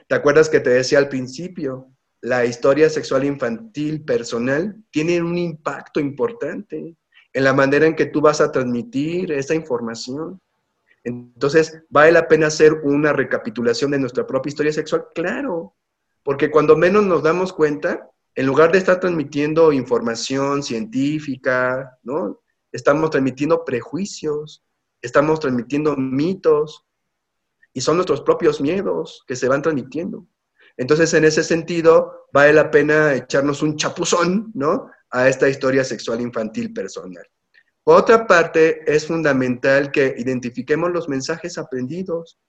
¿Te 0.08 0.16
acuerdas 0.16 0.50
que 0.50 0.60
te 0.60 0.72
decía 0.72 0.98
al 0.98 1.08
principio? 1.08 1.92
La 2.22 2.46
historia 2.46 2.90
sexual 2.90 3.24
infantil 3.26 4.04
personal 4.04 4.76
tiene 4.90 5.22
un 5.22 5.38
impacto 5.38 6.00
importante 6.00 6.98
en 7.32 7.44
la 7.44 7.54
manera 7.54 7.86
en 7.86 7.96
que 7.96 8.08
tú 8.08 8.22
vas 8.22 8.42
a 8.42 8.52
transmitir 8.52 9.32
esa 9.32 9.54
información. 9.54 10.42
Entonces, 11.04 11.84
¿vale 11.90 12.12
la 12.12 12.28
pena 12.28 12.48
hacer 12.48 12.74
una 12.74 13.14
recapitulación 13.14 13.92
de 13.92 14.00
nuestra 14.00 14.26
propia 14.26 14.50
historia 14.50 14.74
sexual? 14.74 15.06
Claro, 15.14 15.75
porque 16.26 16.50
cuando 16.50 16.76
menos 16.76 17.06
nos 17.06 17.22
damos 17.22 17.54
cuenta, 17.54 18.10
en 18.34 18.48
lugar 18.48 18.72
de 18.72 18.80
estar 18.80 19.00
transmitiendo 19.00 19.72
información 19.72 20.64
científica, 20.64 22.00
¿no? 22.02 22.42
Estamos 22.72 23.12
transmitiendo 23.12 23.64
prejuicios, 23.64 24.64
estamos 25.04 25.40
transmitiendo 25.40 25.96
mitos, 25.96 26.84
y 27.74 27.82
son 27.82 27.98
nuestros 27.98 28.22
propios 28.22 28.60
miedos 28.60 29.24
que 29.28 29.36
se 29.36 29.48
van 29.48 29.62
transmitiendo. 29.62 30.26
Entonces, 30.78 31.14
en 31.14 31.26
ese 31.26 31.44
sentido, 31.44 32.26
vale 32.34 32.54
la 32.54 32.72
pena 32.72 33.14
echarnos 33.14 33.62
un 33.62 33.76
chapuzón, 33.76 34.52
¿no? 34.56 34.90
A 35.12 35.30
esta 35.30 35.48
historia 35.48 35.84
sexual 35.84 36.22
infantil 36.22 36.74
personal. 36.74 37.26
Por 37.84 37.98
otra 37.98 38.26
parte, 38.26 38.82
es 38.92 39.06
fundamental 39.06 39.92
que 39.92 40.16
identifiquemos 40.18 40.92
los 40.92 41.08
mensajes 41.08 41.60
aprendidos. 41.60 42.40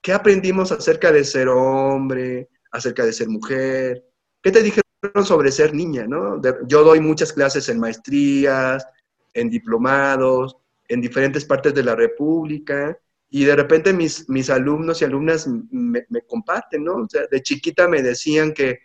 ¿Qué 0.00 0.14
aprendimos 0.14 0.72
acerca 0.72 1.12
de 1.12 1.22
ser 1.22 1.48
hombre, 1.48 2.48
acerca 2.76 3.04
de 3.04 3.12
ser 3.12 3.28
mujer? 3.28 4.04
¿Qué 4.42 4.52
te 4.52 4.62
dijeron 4.62 4.84
sobre 5.24 5.50
ser 5.52 5.74
niña, 5.74 6.06
no? 6.06 6.40
yo 6.66 6.84
doy 6.84 7.00
muchas 7.00 7.32
clases 7.32 7.68
en 7.68 7.80
maestrías, 7.80 8.86
en 9.34 9.50
diplomados, 9.50 10.56
en 10.88 11.00
diferentes 11.00 11.44
partes 11.44 11.74
de 11.74 11.82
la 11.82 11.94
República, 11.94 12.98
y 13.28 13.44
de 13.44 13.56
repente 13.56 13.92
mis, 13.92 14.28
mis 14.28 14.50
alumnos 14.50 15.02
y 15.02 15.04
alumnas 15.04 15.48
me, 15.70 16.06
comparten, 16.26 16.84
¿no? 16.84 16.96
O 16.96 17.08
sea, 17.08 17.22
de 17.30 17.42
chiquita 17.42 17.88
me 17.88 18.02
decían 18.02 18.52
que 18.52 18.78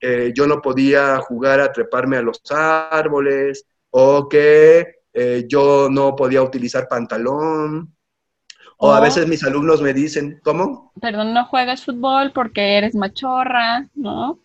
eh, 0.00 0.32
yo 0.34 0.46
no 0.46 0.60
podía 0.60 1.18
jugar 1.20 1.60
a 1.60 1.72
treparme 1.72 2.16
a 2.16 2.22
los 2.22 2.42
árboles 2.50 3.64
o 3.90 4.28
que 4.28 4.96
eh, 5.12 5.44
yo 5.48 5.88
no 5.90 6.16
podía 6.16 6.42
utilizar 6.42 6.88
pantalón. 6.88 7.94
O 8.78 8.92
a 8.92 9.00
veces 9.00 9.26
mis 9.26 9.44
alumnos 9.44 9.80
me 9.80 9.94
dicen, 9.94 10.40
¿cómo? 10.42 10.92
Perdón, 11.00 11.32
no 11.32 11.46
juegas 11.46 11.84
fútbol 11.84 12.32
porque 12.32 12.76
eres 12.76 12.94
machorra, 12.94 13.88
¿no? 13.94 14.38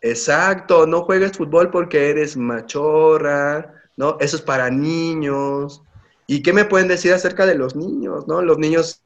Exacto, 0.00 0.86
no 0.86 1.02
juegas 1.02 1.36
fútbol 1.36 1.70
porque 1.70 2.10
eres 2.10 2.36
machorra, 2.36 3.74
¿no? 3.96 4.16
Eso 4.20 4.36
es 4.36 4.42
para 4.42 4.70
niños. 4.70 5.82
¿Y 6.26 6.42
qué 6.42 6.52
me 6.52 6.64
pueden 6.64 6.88
decir 6.88 7.12
acerca 7.12 7.44
de 7.44 7.56
los 7.56 7.74
niños? 7.74 8.28
¿no? 8.28 8.40
Los 8.40 8.56
niños 8.56 9.02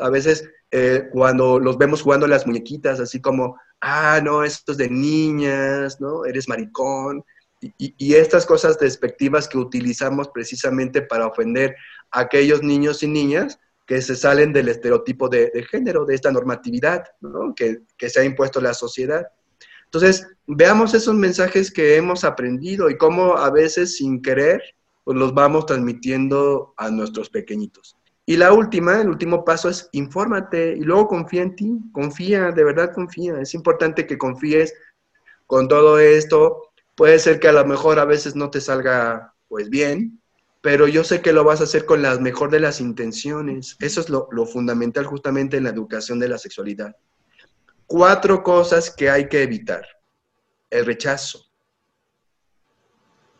a 0.00 0.08
veces 0.08 0.48
eh, 0.70 1.08
cuando 1.12 1.58
los 1.58 1.76
vemos 1.76 2.00
jugando 2.00 2.26
las 2.26 2.46
muñequitas, 2.46 3.00
así 3.00 3.20
como, 3.20 3.58
ah, 3.82 4.18
no, 4.24 4.42
esto 4.42 4.72
es 4.72 4.78
de 4.78 4.88
niñas, 4.88 6.00
¿no? 6.00 6.24
Eres 6.24 6.48
maricón. 6.48 7.22
Y, 7.76 8.14
estas 8.14 8.46
cosas 8.46 8.78
despectivas 8.78 9.46
que 9.46 9.58
utilizamos 9.58 10.28
precisamente 10.28 11.02
para 11.02 11.26
ofender 11.26 11.76
a 12.10 12.20
aquellos 12.20 12.62
niños 12.62 13.02
y 13.02 13.08
niñas 13.08 13.60
que 13.92 14.00
se 14.00 14.16
salen 14.16 14.54
del 14.54 14.70
estereotipo 14.70 15.28
de, 15.28 15.66
género, 15.70 16.06
de 16.06 16.14
esta 16.14 16.32
normatividad 16.32 17.04
¿no? 17.20 17.54
que, 17.54 17.82
que 17.98 18.08
se 18.08 18.20
ha 18.20 18.24
impuesto 18.24 18.58
la 18.58 18.72
sociedad. 18.72 19.26
Entonces, 19.84 20.26
veamos 20.46 20.94
esos 20.94 21.14
mensajes 21.14 21.70
que 21.70 21.96
hemos 21.96 22.24
aprendido 22.24 22.88
y 22.88 22.96
cómo 22.96 23.36
a 23.36 23.50
veces 23.50 23.98
sin 23.98 24.22
querer 24.22 24.62
pues 25.04 25.18
los 25.18 25.34
vamos 25.34 25.66
transmitiendo 25.66 26.72
a 26.78 26.88
nuestros 26.88 27.28
pequeñitos. 27.28 27.98
Y 28.24 28.38
la 28.38 28.54
última, 28.54 28.98
el 29.02 29.10
último 29.10 29.44
paso 29.44 29.68
es 29.68 29.90
infórmate 29.92 30.74
y 30.74 30.80
luego 30.80 31.08
confía 31.08 31.42
en 31.42 31.54
ti, 31.54 31.78
confía, 31.92 32.50
de 32.50 32.64
verdad 32.64 32.94
confía. 32.94 33.38
Es 33.42 33.52
importante 33.52 34.06
que 34.06 34.16
confíes 34.16 34.72
con 35.46 35.68
todo 35.68 35.98
esto. 35.98 36.72
Puede 36.94 37.18
ser 37.18 37.38
que 37.40 37.48
a 37.48 37.52
lo 37.52 37.66
mejor 37.66 37.98
a 37.98 38.06
veces 38.06 38.34
no 38.36 38.48
te 38.48 38.62
salga 38.62 39.34
pues 39.48 39.68
bien, 39.68 40.21
pero 40.62 40.88
yo 40.88 41.04
sé 41.04 41.20
que 41.20 41.34
lo 41.34 41.44
vas 41.44 41.60
a 41.60 41.64
hacer 41.64 41.84
con 41.84 42.00
la 42.00 42.16
mejor 42.18 42.50
de 42.50 42.60
las 42.60 42.80
intenciones. 42.80 43.76
Eso 43.80 44.00
es 44.00 44.08
lo, 44.08 44.28
fundamental 44.46 45.04
justamente 45.04 45.58
en 45.58 45.64
la 45.64 45.70
educación 45.70 46.18
de 46.18 46.28
la 46.28 46.38
sexualidad. 46.38 46.96
Cuatro 47.86 48.42
cosas 48.42 48.88
que 48.90 49.10
hay 49.10 49.28
que 49.28 49.42
evitar. 49.42 49.84
El 50.70 50.86
rechazo, 50.86 51.52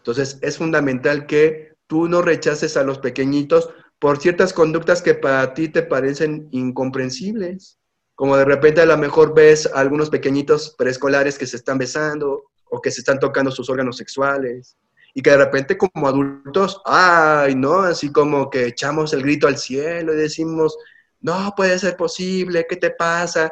entonces, 0.02 0.38
es 0.42 0.58
fundamental 0.58 1.26
que 1.26 1.76
tú 1.86 2.08
no 2.08 2.22
rechaces 2.22 2.76
a 2.76 2.82
los 2.82 2.98
pequeñitos 2.98 3.70
por 4.00 4.18
ciertas 4.18 4.52
conductas 4.52 5.00
que 5.00 5.14
para 5.14 5.54
ti 5.54 5.68
te 5.68 5.84
parecen 5.84 6.48
incomprensibles. 6.50 7.78
Como 8.16 8.36
de 8.36 8.44
repente 8.44 8.80
a 8.80 8.86
lo 8.86 8.98
mejor 8.98 9.32
ves 9.32 9.70
a 9.72 9.78
algunos 9.78 10.10
pequeñitos 10.10 10.74
preescolares 10.76 11.38
que 11.38 11.46
se 11.46 11.56
están 11.56 11.78
besando 11.78 12.50
o 12.68 12.80
que 12.80 12.90
se 12.90 13.00
están 13.00 13.20
tocando 13.20 13.52
sus 13.52 13.70
órganos 13.70 13.96
sexuales. 13.96 14.76
Y 15.14 15.22
que 15.22 15.30
de 15.30 15.36
repente 15.36 15.76
como 15.76 16.08
adultos, 16.08 16.80
ay, 16.84 17.54
¿no? 17.54 17.80
Así 17.80 18.10
como 18.10 18.48
que 18.48 18.66
echamos 18.66 19.12
el 19.12 19.22
grito 19.22 19.46
al 19.46 19.58
cielo 19.58 20.14
y 20.14 20.16
decimos, 20.16 20.76
no 21.20 21.52
puede 21.56 21.78
ser 21.78 21.96
posible, 21.96 22.66
¿qué 22.68 22.76
te 22.76 22.90
pasa? 22.90 23.50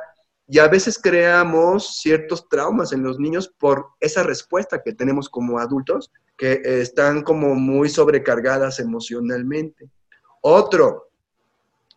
Y 0.49 0.59
a 0.59 0.67
veces 0.67 0.99
creamos 0.99 1.99
ciertos 2.01 2.49
traumas 2.49 2.93
en 2.93 3.03
los 3.03 3.21
niños 3.21 3.49
por 3.49 3.91
esa 4.01 4.23
respuesta 4.23 4.83
que 4.83 4.93
tenemos 4.93 5.29
como 5.29 5.59
adultos 5.59 6.11
que 6.37 6.61
están 6.65 7.23
como 7.23 7.55
muy 7.55 7.89
sobrecargadas 7.89 8.81
emocionalmente. 8.81 9.89
Otro, 10.41 11.11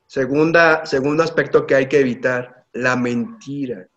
segunda, 0.06 0.86
segundo 0.86 1.24
aspecto 1.24 1.66
que 1.66 1.76
hay 1.76 1.88
que 1.88 2.02
evitar, 2.02 2.66
la 2.74 2.96
mentira. 2.96 3.88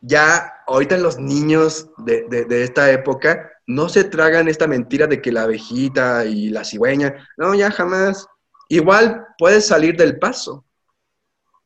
Ya 0.00 0.54
ahorita 0.68 0.96
los 0.98 1.18
niños 1.18 1.90
de, 1.98 2.22
de, 2.28 2.62
esta 2.62 2.90
época 2.92 3.50
no 3.66 3.88
se 3.88 4.04
tragan 4.04 4.48
esta 4.48 4.66
mentira 4.66 5.06
de 5.06 5.20
que 5.20 5.32
la 5.32 5.42
abejita 5.42 6.24
y 6.24 6.50
la 6.50 6.64
cigüeña, 6.64 7.28
no, 7.36 7.54
ya 7.54 7.70
jamás. 7.70 8.26
Igual 8.68 9.26
puedes 9.38 9.66
salir 9.66 9.96
del 9.96 10.18
paso 10.18 10.64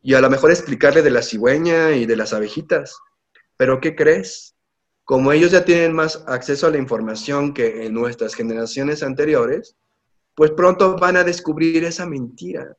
y 0.01 0.15
a 0.15 0.21
lo 0.21 0.31
mejor 0.31 0.51
explicarle 0.51 1.03
de 1.03 1.11
la 1.11 1.23
cigüeña 1.23 1.93
y 1.93 2.07
de 2.07 2.17
las 2.17 2.33
abejitas. 2.33 2.97
Pero 3.57 3.81
¿qué 3.81 3.95
crees? 3.95 4.53
como 5.05 5.33
ellos 5.33 5.51
ya 5.51 5.65
tienen 5.65 5.93
más 5.93 6.25
acceso 6.27 6.67
a 6.67 6.71
la 6.71 6.79
información 6.79 7.53
que 7.53 7.87
en 7.87 7.95
nuestras 7.95 8.35
generaciones 8.35 9.03
anteriores, 9.03 9.77
pues 10.35 10.53
pronto 10.53 10.97
van 10.97 11.17
a 11.17 11.25
descubrir 11.25 11.85
esa 11.85 12.07
mentira. 12.07 12.77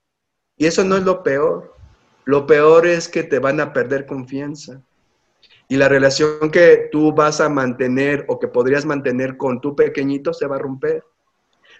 Y 0.57 0.65
eso 0.65 0.83
no 0.83 0.97
es 0.97 1.03
lo 1.03 1.21
peor. 1.21 1.75
Lo 2.25 2.47
peor 2.47 2.87
es 2.87 3.07
que 3.09 3.23
te 3.23 3.39
van 3.39 3.59
a 3.59 3.73
perder 3.73 4.05
confianza. 4.05 4.81
Y 5.67 5.77
la 5.77 5.89
relación 5.89 6.51
que 6.51 6.89
tú 6.91 7.13
vas 7.13 7.41
a 7.41 7.49
mantener 7.49 8.25
o 8.27 8.39
que 8.39 8.47
podrías 8.47 8.85
mantener 8.85 9.37
con 9.37 9.61
tu 9.61 9.75
pequeñito 9.75 10.33
se 10.33 10.47
va 10.47 10.57
a 10.57 10.59
romper. 10.59 11.03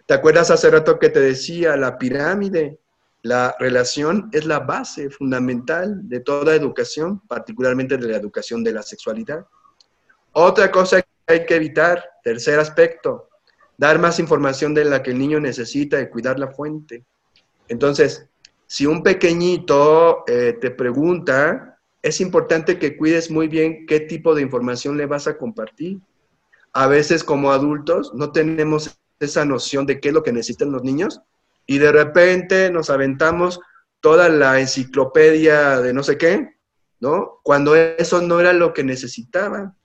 ¿Te 0.05 0.13
acuerdas 0.13 0.51
hace 0.51 0.69
rato 0.69 0.99
que 0.99 1.09
te 1.09 1.19
decía 1.19 1.77
la 1.77 1.97
pirámide? 1.97 2.79
La 3.21 3.55
relación 3.57 4.29
es 4.33 4.45
la 4.45 4.59
base 4.59 5.09
fundamental 5.09 6.09
de 6.09 6.19
toda 6.19 6.55
educación, 6.55 7.21
particularmente 7.27 7.97
de 7.97 8.07
la 8.07 8.17
educación 8.17 8.63
de 8.63 8.73
la 8.73 8.83
sexualidad. 8.83 9.45
Otra 10.33 10.71
cosa 10.71 11.01
que 11.01 11.07
hay 11.27 11.45
que 11.45 11.55
evitar, 11.55 12.03
tercer 12.21 12.59
aspecto, 12.59 13.29
dar 13.77 13.97
más 13.99 14.19
información 14.19 14.73
de 14.73 14.85
la 14.85 15.01
que 15.01 15.11
el 15.11 15.19
niño 15.19 15.39
necesita 15.39 16.01
y 16.01 16.09
cuidar 16.09 16.37
la 16.37 16.49
fuente. 16.49 17.05
Entonces, 17.69 18.27
si 18.67 18.85
un 18.85 19.03
pequeñito 19.03 20.25
eh, 20.27 20.57
te 20.59 20.71
pregunta, 20.71 21.72
es 22.03 22.19
importante 22.19 22.77
que 22.77 22.97
cuides 22.97 23.31
muy 23.31 23.47
bien 23.47 23.85
qué 23.87 24.01
tipo 24.01 24.35
de 24.35 24.41
información 24.41 24.97
le 24.97 25.05
vas 25.05 25.25
a 25.25 25.37
compartir. 25.37 25.99
A 26.73 26.87
veces 26.87 27.23
como 27.23 27.51
adultos 27.51 28.13
no 28.13 28.31
tenemos 28.31 28.99
esa 29.19 29.45
noción 29.45 29.85
de 29.85 29.99
qué 29.99 30.09
es 30.09 30.13
lo 30.13 30.21
que 30.21 30.33
necesitan 30.33 30.71
los 30.71 30.83
niños 30.83 31.21
y 31.65 31.77
de 31.77 31.93
repente 31.93 32.69
nos 32.71 32.89
aventamos 32.89 33.61
toda 34.01 34.27
la 34.27 34.59
enciclopedia 34.59 35.79
de 35.79 35.93
no 35.93 36.03
sé 36.03 36.17
qué, 36.17 36.57
¿no? 36.99 37.39
Cuando 37.41 37.75
eso 37.75 38.21
no 38.21 38.41
era 38.41 38.51
lo 38.51 38.73
que 38.73 38.83
necesitaban. 38.83 39.77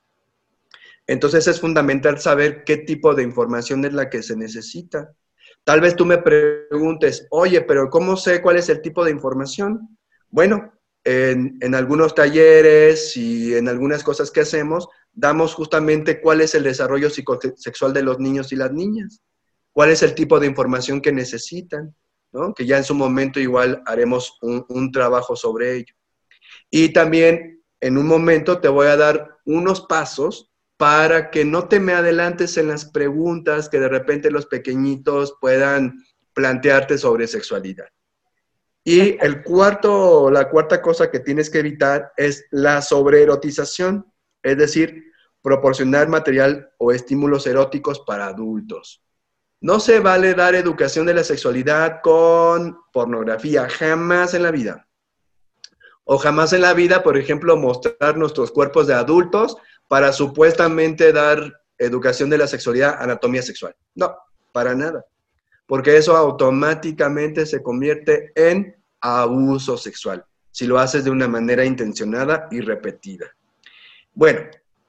Entonces 1.07 1.47
es 1.47 1.61
fundamental 1.61 2.19
saber 2.19 2.65
qué 2.65 2.79
tipo 2.79 3.15
de 3.15 3.23
información 3.23 3.85
es 3.85 3.93
la 3.93 4.11
que 4.11 4.25
se 4.25 4.37
necesita. 4.37 5.15
Tal 5.63 5.81
vez 5.81 5.95
tú 5.95 6.05
me 6.05 6.19
preguntes, 6.19 7.29
oye, 7.31 7.61
pero 7.61 7.91
¿cómo 7.91 8.17
sé 8.17 8.43
cuál 8.43 8.57
es 8.57 8.69
el 8.69 8.83
tipo 8.83 9.05
de 9.05 9.13
información? 9.13 9.97
Bueno, 10.31 10.73
en, 11.09 11.75
algunos 11.75 12.15
talleres 12.15 13.17
y 13.17 13.55
en 13.55 13.69
algunas 13.69 14.03
cosas 14.03 14.31
que 14.31 14.41
hacemos, 14.41 14.89
damos 15.13 15.55
justamente 15.55 16.21
cuál 16.21 16.43
es 16.43 16.55
el 16.55 16.65
desarrollo 16.65 17.09
psicosexual 17.09 17.95
de 17.95 18.03
los 18.03 18.19
niños 18.19 18.53
y 18.53 18.57
las 18.57 18.73
niñas, 18.73 19.23
cuál 19.73 19.91
es 19.91 20.03
el 20.03 20.15
tipo 20.15 20.39
de 20.39 20.47
información 20.47 21.01
que 21.01 21.13
necesitan, 21.13 21.95
¿no? 22.33 22.53
que 22.53 22.67
ya 22.67 22.77
en 22.77 22.85
su 22.85 22.95
momento 22.95 23.41
igual 23.41 23.83
haremos 23.87 24.37
un, 24.43 24.67
un 24.69 24.93
trabajo 24.93 25.35
sobre 25.35 25.77
ello. 25.77 25.95
Y 26.71 26.93
también 26.93 27.63
en 27.81 27.97
un 27.97 28.07
momento 28.07 28.61
te 28.61 28.69
voy 28.69 28.89
a 28.89 28.97
dar 28.97 29.39
unos 29.47 29.81
pasos 29.83 30.51
para 30.77 31.31
que 31.31 31.45
no 31.45 31.69
te 31.69 31.81
me 31.81 31.95
adelantes 31.95 32.59
en 32.59 32.69
las 32.69 32.85
preguntas 32.85 33.69
que 33.69 33.81
de 33.81 33.89
repente 33.89 34.31
los 34.31 34.47
pequeñitos 34.47 35.37
puedan 35.41 36.05
plantearte 36.35 36.99
sobre 36.99 37.27
sexualidad. 37.27 37.89
Y 38.91 39.19
el 39.23 39.43
cuarto, 39.43 40.31
la 40.31 40.49
cuarta 40.49 40.81
cosa 40.81 41.11
que 41.11 41.21
tienes 41.21 41.51
que 41.51 41.59
evitar 41.59 42.11
es 42.17 42.47
la 42.51 42.81
sobreerotización, 42.81 44.11
es 44.43 44.57
decir, 44.57 45.13
proporcionar 45.43 46.09
material 46.09 46.71
o 46.79 46.91
estímulos 46.91 47.47
eróticos 47.47 48.01
para 48.01 48.29
adultos. 48.29 49.05
No 49.61 49.79
se 49.79 50.01
vale 50.01 50.33
dar 50.33 50.55
educación 50.55 51.05
de 51.05 51.13
la 51.13 51.23
sexualidad 51.23 52.01
con 52.03 52.79
pornografía, 52.91 53.69
jamás 53.69 54.33
en 54.33 54.45
la 54.45 54.53
vida. 54.53 54.89
O 56.05 56.17
jamás 56.17 56.55
en 56.55 56.63
la 56.63 56.73
vida, 56.73 57.03
por 57.03 57.19
ejemplo, 57.19 57.59
mostrar 57.59 58.17
nuestros 58.17 58.51
cuerpos 58.51 58.87
de 58.87 58.95
adultos 58.95 59.59
para 59.87 60.15
supuestamente 60.15 61.13
dar 61.13 61.61
educación 61.77 62.31
de 62.31 62.39
la 62.39 62.47
sexualidad, 62.47 62.97
anatomía 62.99 63.43
sexual. 63.43 63.77
No, 63.95 64.17
para 64.51 64.75
nada. 64.75 65.05
Porque 65.67 65.99
eso 65.99 66.17
automáticamente 66.17 67.45
se 67.45 67.63
convierte 67.63 68.33
en 68.35 68.78
abuso 69.01 69.77
sexual, 69.77 70.25
si 70.51 70.67
lo 70.67 70.79
haces 70.79 71.05
de 71.05 71.11
una 71.11 71.29
manera 71.29 71.65
intencionada 71.65 72.49
y 72.51 72.61
repetida. 72.61 73.27
Bueno, 74.15 74.41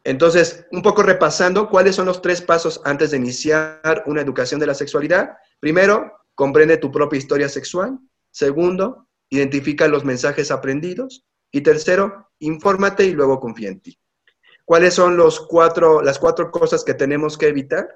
entonces, 0.03 0.65
un 0.71 0.81
poco 0.81 1.03
repasando, 1.03 1.69
¿cuáles 1.69 1.95
son 1.95 2.05
los 2.07 2.21
tres 2.21 2.41
pasos 2.41 2.81
antes 2.85 3.11
de 3.11 3.17
iniciar 3.17 4.03
una 4.05 4.21
educación 4.21 4.59
de 4.59 4.67
la 4.67 4.73
sexualidad? 4.73 5.37
Primero, 5.59 6.13
comprende 6.35 6.77
tu 6.77 6.91
propia 6.91 7.17
historia 7.17 7.49
sexual. 7.49 7.99
Segundo, 8.31 9.07
identifica 9.29 9.87
los 9.87 10.05
mensajes 10.05 10.51
aprendidos. 10.51 11.25
Y 11.51 11.61
tercero, 11.61 12.29
infórmate 12.39 13.05
y 13.05 13.11
luego 13.11 13.39
confía 13.39 13.69
en 13.69 13.81
ti. 13.81 13.99
¿Cuáles 14.65 14.93
son 14.93 15.17
los 15.17 15.39
cuatro, 15.41 16.01
las 16.01 16.17
cuatro 16.19 16.51
cosas 16.51 16.83
que 16.83 16.93
tenemos 16.93 17.37
que 17.37 17.47
evitar? 17.47 17.87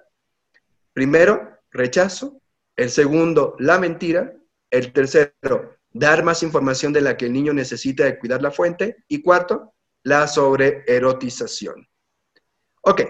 Primero, 0.93 1.57
rechazo. 1.71 2.41
El 2.75 2.89
segundo, 2.89 3.55
la 3.59 3.79
mentira. 3.79 4.33
El 4.71 4.91
tercero, 4.91 5.77
dar 5.93 6.23
más 6.23 6.43
información 6.43 6.91
de 6.91 7.01
la 7.01 7.15
que 7.15 7.25
el 7.25 7.33
niño 7.33 7.53
necesita 7.53 8.03
de 8.03 8.19
cuidar 8.19 8.41
la 8.41 8.51
fuente. 8.51 9.05
Y 9.07 9.21
cuarto, 9.21 9.73
la 10.03 10.27
sobreerotización. 10.27 11.87
Ok. 12.81 13.01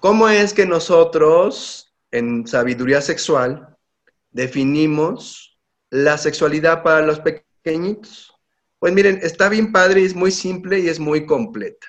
¿Cómo 0.00 0.28
es 0.28 0.52
que 0.52 0.66
nosotros, 0.66 1.94
en 2.10 2.46
sabiduría 2.46 3.00
sexual, 3.00 3.76
definimos 4.30 5.58
la 5.90 6.18
sexualidad 6.18 6.82
para 6.82 7.02
los 7.06 7.20
pequeñitos? 7.20 8.34
Pues 8.78 8.92
miren, 8.92 9.20
está 9.22 9.48
bien 9.48 9.70
padre, 9.70 10.04
es 10.04 10.14
muy 10.14 10.32
simple 10.32 10.80
y 10.80 10.88
es 10.88 10.98
muy 10.98 11.24
completa. 11.24 11.86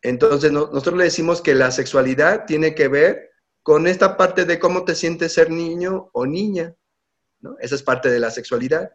Entonces, 0.00 0.50
nosotros 0.50 0.96
le 0.96 1.04
decimos 1.04 1.42
que 1.42 1.54
la 1.54 1.70
sexualidad 1.70 2.46
tiene 2.46 2.74
que 2.74 2.88
ver 2.88 3.30
con 3.62 3.86
esta 3.86 4.16
parte 4.16 4.44
de 4.44 4.58
cómo 4.58 4.84
te 4.84 4.94
sientes 4.94 5.34
ser 5.34 5.50
niño 5.50 6.08
o 6.12 6.24
niña. 6.24 6.74
Esa 7.60 7.74
es 7.74 7.82
parte 7.82 8.10
de 8.10 8.20
la 8.20 8.30
sexualidad. 8.30 8.92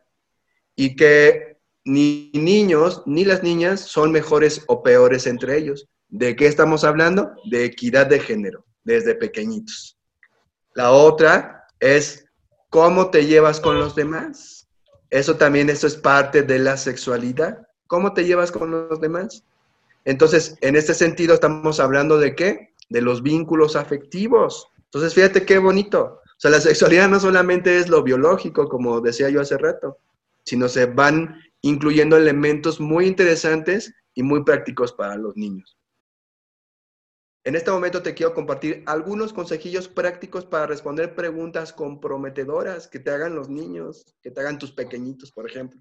Y 0.76 0.96
que 0.96 1.60
ni 1.86 2.32
niños 2.34 3.04
ni 3.06 3.26
las 3.26 3.44
niñas 3.44 3.82
son 3.82 4.12
mejores 4.12 4.64
o 4.68 4.84
peores 4.84 5.28
entre 5.28 5.58
ellos. 5.58 5.88
¿De 6.10 6.36
qué 6.36 6.48
estamos 6.48 6.84
hablando? 6.84 7.32
De 7.50 7.66
equidad 7.66 8.08
de 8.08 8.20
género, 8.20 8.66
desde 8.84 9.16
pequeñitos. 9.16 9.98
La 10.74 10.92
otra 10.92 11.66
es 11.80 12.26
cómo 12.70 13.10
te 13.10 13.26
llevas 13.26 13.60
con 13.60 13.80
los 13.80 13.96
demás. 13.96 14.68
Eso 15.10 15.36
también, 15.36 15.70
eso 15.70 15.88
es 15.88 15.96
parte 15.96 16.44
de 16.44 16.60
la 16.60 16.78
sexualidad. 16.78 17.68
¿Cómo 17.88 18.14
te 18.14 18.26
llevas 18.26 18.52
con 18.52 18.72
los 18.72 19.02
demás? 19.02 19.44
Entonces, 20.06 20.58
en 20.62 20.76
este 20.76 20.94
sentido, 20.94 21.34
estamos 21.34 21.80
hablando 21.80 22.18
de 22.18 22.36
qué? 22.36 22.74
De 22.90 23.02
los 23.02 23.22
vínculos 23.22 23.76
afectivos. 23.76 24.68
Entonces, 24.86 25.14
fíjate 25.14 25.46
qué 25.46 25.58
bonito. 25.58 26.21
O 26.42 26.48
sea, 26.50 26.50
la 26.50 26.60
sexualidad 26.60 27.08
no 27.08 27.20
solamente 27.20 27.78
es 27.78 27.88
lo 27.88 28.02
biológico, 28.02 28.68
como 28.68 29.00
decía 29.00 29.30
yo 29.30 29.42
hace 29.42 29.60
rato, 29.60 30.00
sino 30.44 30.68
se 30.68 30.88
van 30.88 31.40
incluyendo 31.62 32.18
elementos 32.18 32.80
muy 32.80 33.06
interesantes 33.06 33.94
y 34.16 34.24
muy 34.24 34.44
prácticos 34.44 34.92
para 34.92 35.18
los 35.18 35.38
niños. 35.38 35.78
En 37.44 37.56
este 37.56 37.70
momento 37.70 38.02
te 38.02 38.16
quiero 38.16 38.34
compartir 38.34 38.82
algunos 38.88 39.34
consejillos 39.34 39.88
prácticos 39.88 40.44
para 40.44 40.66
responder 40.66 41.14
preguntas 41.14 41.74
comprometedoras 41.74 42.88
que 42.88 42.98
te 42.98 43.12
hagan 43.12 43.36
los 43.36 43.48
niños, 43.48 44.16
que 44.24 44.32
te 44.32 44.42
hagan 44.42 44.58
tus 44.58 44.72
pequeñitos, 44.72 45.32
por 45.32 45.48
ejemplo. 45.48 45.80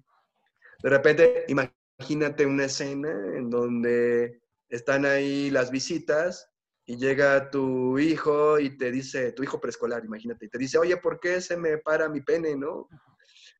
De 0.83 0.89
repente, 0.91 1.45
imagínate 1.47 2.45
una 2.45 2.65
escena 2.65 3.09
en 3.35 3.49
donde 3.49 4.43
están 4.69 5.07
ahí 5.07 5.49
las 5.49 5.71
visitas 5.71 6.50
y 6.85 6.97
llega 6.97 7.49
tu 7.49 7.97
hijo 7.99 8.59
y 8.59 8.77
te 8.77 8.91
dice, 8.91 9.31
tu 9.33 9.43
hijo 9.43 9.59
preescolar, 9.59 10.03
imagínate, 10.03 10.45
y 10.45 10.49
te 10.49 10.57
dice, 10.57 10.77
oye, 10.77 10.97
¿por 10.97 11.19
qué 11.19 11.41
se 11.41 11.57
me 11.57 11.77
para 11.77 12.09
mi 12.09 12.21
pene, 12.21 12.55
no? 12.55 12.87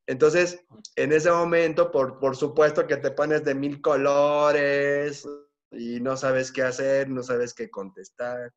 Entonces, 0.08 0.60
en 0.96 1.12
ese 1.14 1.32
momento, 1.32 1.92
por, 1.92 2.20
por 2.20 2.36
supuesto 2.36 2.88
que 2.88 2.98
te 2.98 3.12
pones 3.12 3.44
de 3.44 3.56
mil 3.56 3.82
colores, 3.82 5.26
y 5.72 6.00
no 6.02 6.18
sabes 6.18 6.52
qué 6.52 6.64
hacer, 6.64 7.10
no 7.10 7.24
sabes 7.24 7.54
qué 7.54 7.70
contestar. 7.70 8.54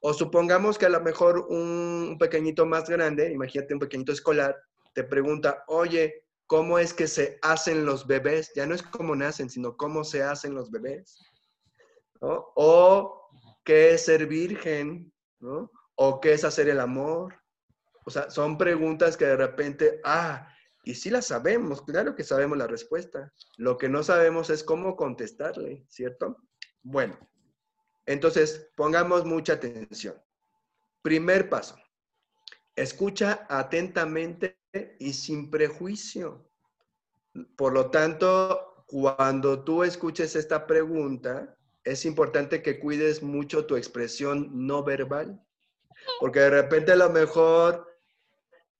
O 0.00 0.12
supongamos 0.12 0.78
que 0.78 0.86
a 0.86 0.90
lo 0.90 1.00
mejor 1.00 1.46
un 1.48 2.16
pequeñito 2.18 2.66
más 2.66 2.88
grande, 2.88 3.32
imagínate 3.32 3.74
un 3.74 3.80
pequeñito 3.80 4.12
escolar, 4.12 4.56
te 4.94 5.04
pregunta, 5.04 5.64
oye, 5.66 6.24
¿cómo 6.46 6.78
es 6.78 6.94
que 6.94 7.08
se 7.08 7.38
hacen 7.42 7.84
los 7.84 8.06
bebés? 8.06 8.52
Ya 8.54 8.66
no 8.66 8.74
es 8.74 8.82
cómo 8.82 9.16
nacen, 9.16 9.50
sino 9.50 9.76
cómo 9.76 10.04
se 10.04 10.22
hacen 10.22 10.54
los 10.54 10.70
bebés. 10.70 11.18
O 12.20 13.25
qué 13.66 13.92
es 13.92 14.04
ser 14.04 14.26
virgen, 14.26 15.12
¿no? 15.40 15.70
O 15.96 16.20
qué 16.20 16.32
es 16.32 16.44
hacer 16.44 16.68
el 16.68 16.80
amor. 16.80 17.34
O 18.06 18.10
sea, 18.10 18.30
son 18.30 18.56
preguntas 18.56 19.16
que 19.16 19.26
de 19.26 19.36
repente, 19.36 20.00
ah, 20.04 20.48
y 20.84 20.94
sí 20.94 21.10
la 21.10 21.20
sabemos, 21.20 21.82
claro 21.82 22.14
que 22.14 22.22
sabemos 22.22 22.56
la 22.56 22.68
respuesta. 22.68 23.32
Lo 23.56 23.76
que 23.76 23.88
no 23.88 24.04
sabemos 24.04 24.50
es 24.50 24.62
cómo 24.62 24.94
contestarle, 24.94 25.84
¿cierto? 25.88 26.36
Bueno, 26.82 27.18
entonces 28.06 28.70
pongamos 28.76 29.24
mucha 29.24 29.54
atención. 29.54 30.14
Primer 31.02 31.48
paso, 31.48 31.76
escucha 32.76 33.46
atentamente 33.48 34.60
y 35.00 35.12
sin 35.12 35.50
prejuicio. 35.50 36.48
Por 37.56 37.72
lo 37.72 37.90
tanto, 37.90 38.84
cuando 38.86 39.64
tú 39.64 39.82
escuches 39.82 40.36
esta 40.36 40.68
pregunta, 40.68 41.55
es 41.86 42.04
importante 42.04 42.62
que 42.62 42.80
cuides 42.80 43.22
mucho 43.22 43.64
tu 43.64 43.76
expresión 43.76 44.50
no 44.52 44.82
verbal, 44.82 45.40
porque 46.18 46.40
de 46.40 46.50
repente 46.50 46.92
a 46.92 46.96
lo 46.96 47.10
mejor 47.10 47.86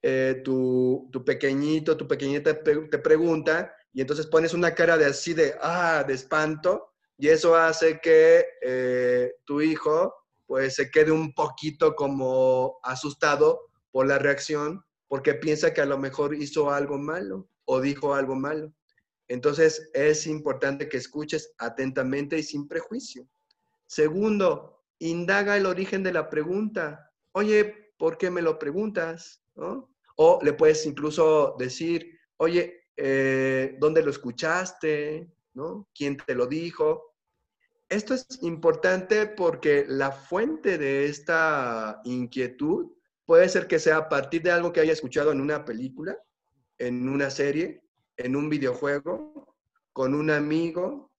eh, 0.03 0.42
tu, 0.45 1.09
pequeñito, 1.25 1.97
tu 1.97 2.09
pequeñita 2.09 2.62
te, 2.62 2.99
pregunta 2.99 3.73
y 3.92 4.01
entonces 4.01 4.27
pones 4.27 4.55
una 4.55 4.75
cara 4.75 4.99
de 4.99 5.07
así 5.07 5.35
de, 5.35 5.55
ah, 5.61 6.05
de 6.07 6.14
espanto 6.14 6.95
y 7.16 7.29
eso 7.29 7.55
hace 7.55 8.01
que 8.01 8.45
eh, 8.61 9.33
tu 9.45 9.61
hijo 9.61 10.12
pues 10.45 10.75
se 10.75 10.90
quede 10.90 11.12
un 11.12 11.33
poquito 11.33 11.95
como 11.95 12.79
asustado 12.83 13.71
por 13.92 14.07
la 14.07 14.19
reacción 14.19 14.85
porque 15.07 15.35
piensa 15.35 15.73
que 15.73 15.81
a 15.81 15.87
lo 15.87 15.97
mejor 15.97 16.35
hizo 16.35 16.73
algo 16.73 16.99
malo 16.99 17.49
o 17.66 17.81
dijo 17.81 18.14
algo 18.14 18.35
malo. 18.35 18.73
Entonces 19.29 19.91
es 19.93 20.27
importante 20.27 20.89
que 20.89 20.99
escuches 20.99 21.53
atentamente 21.59 22.39
y 22.39 22.43
sin 22.43 22.69
prejuicio. 22.69 23.29
Segundo, 23.87 24.85
indaga 24.99 25.57
el 25.57 25.67
origen 25.67 26.03
de 26.03 26.12
la 26.12 26.29
pregunta. 26.31 27.12
Oye, 27.33 27.93
¿por 27.99 28.19
qué 28.19 28.31
me 28.31 28.43
lo 28.43 28.59
preguntas? 28.59 29.43
O 30.17 30.39
le 30.43 30.53
puedes 30.53 30.87
incluso 30.87 31.57
decir, 31.59 32.19
oye, 32.37 32.87
eh, 32.97 33.77
¿dónde 33.79 34.03
lo 34.03 34.11
escuchaste? 34.11 35.31
¿Quién 35.95 36.17
te 36.17 36.35
lo 36.35 36.47
dijo? 36.47 37.15
Esto 37.89 38.15
es 38.15 38.27
importante 38.43 39.27
porque 39.27 39.85
la 39.87 40.11
fuente 40.11 40.77
de 40.77 41.07
esta 41.07 42.01
inquietud 42.05 42.93
puede 43.25 43.49
ser 43.49 43.67
que 43.67 43.79
sea 43.79 43.99
a 43.99 44.09
partir 44.09 44.43
de 44.43 44.51
algo 44.51 44.73
que 44.73 44.81
haya 44.81 44.93
escuchado 44.93 45.33
en 45.33 45.41
una 45.41 45.65
película, 45.65 46.19
en 46.79 47.09
una 47.09 47.31
serie, 47.31 47.86
en 48.17 48.37
un 48.37 48.49
videojuego, 48.49 49.55
con 49.93 50.15
un 50.15 50.31
amigo, 50.31 51.11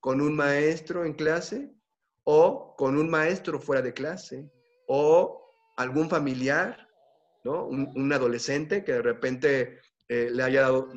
con 0.00 0.20
un 0.20 0.36
maestro 0.36 1.04
en 1.04 1.14
clase 1.14 1.72
o 2.24 2.74
con 2.76 2.96
un 2.96 3.10
maestro 3.10 3.60
fuera 3.60 3.82
de 3.82 3.92
clase 3.92 4.50
o 4.86 5.40
algún 5.76 6.08
familiar 6.08 6.84
un, 7.44 8.12
adolescente 8.12 8.84
que 8.84 8.92
de 8.92 9.02
repente 9.02 9.80
eh, 10.08 10.30
le 10.32 10.42
haya 10.42 10.62
dado 10.62 10.88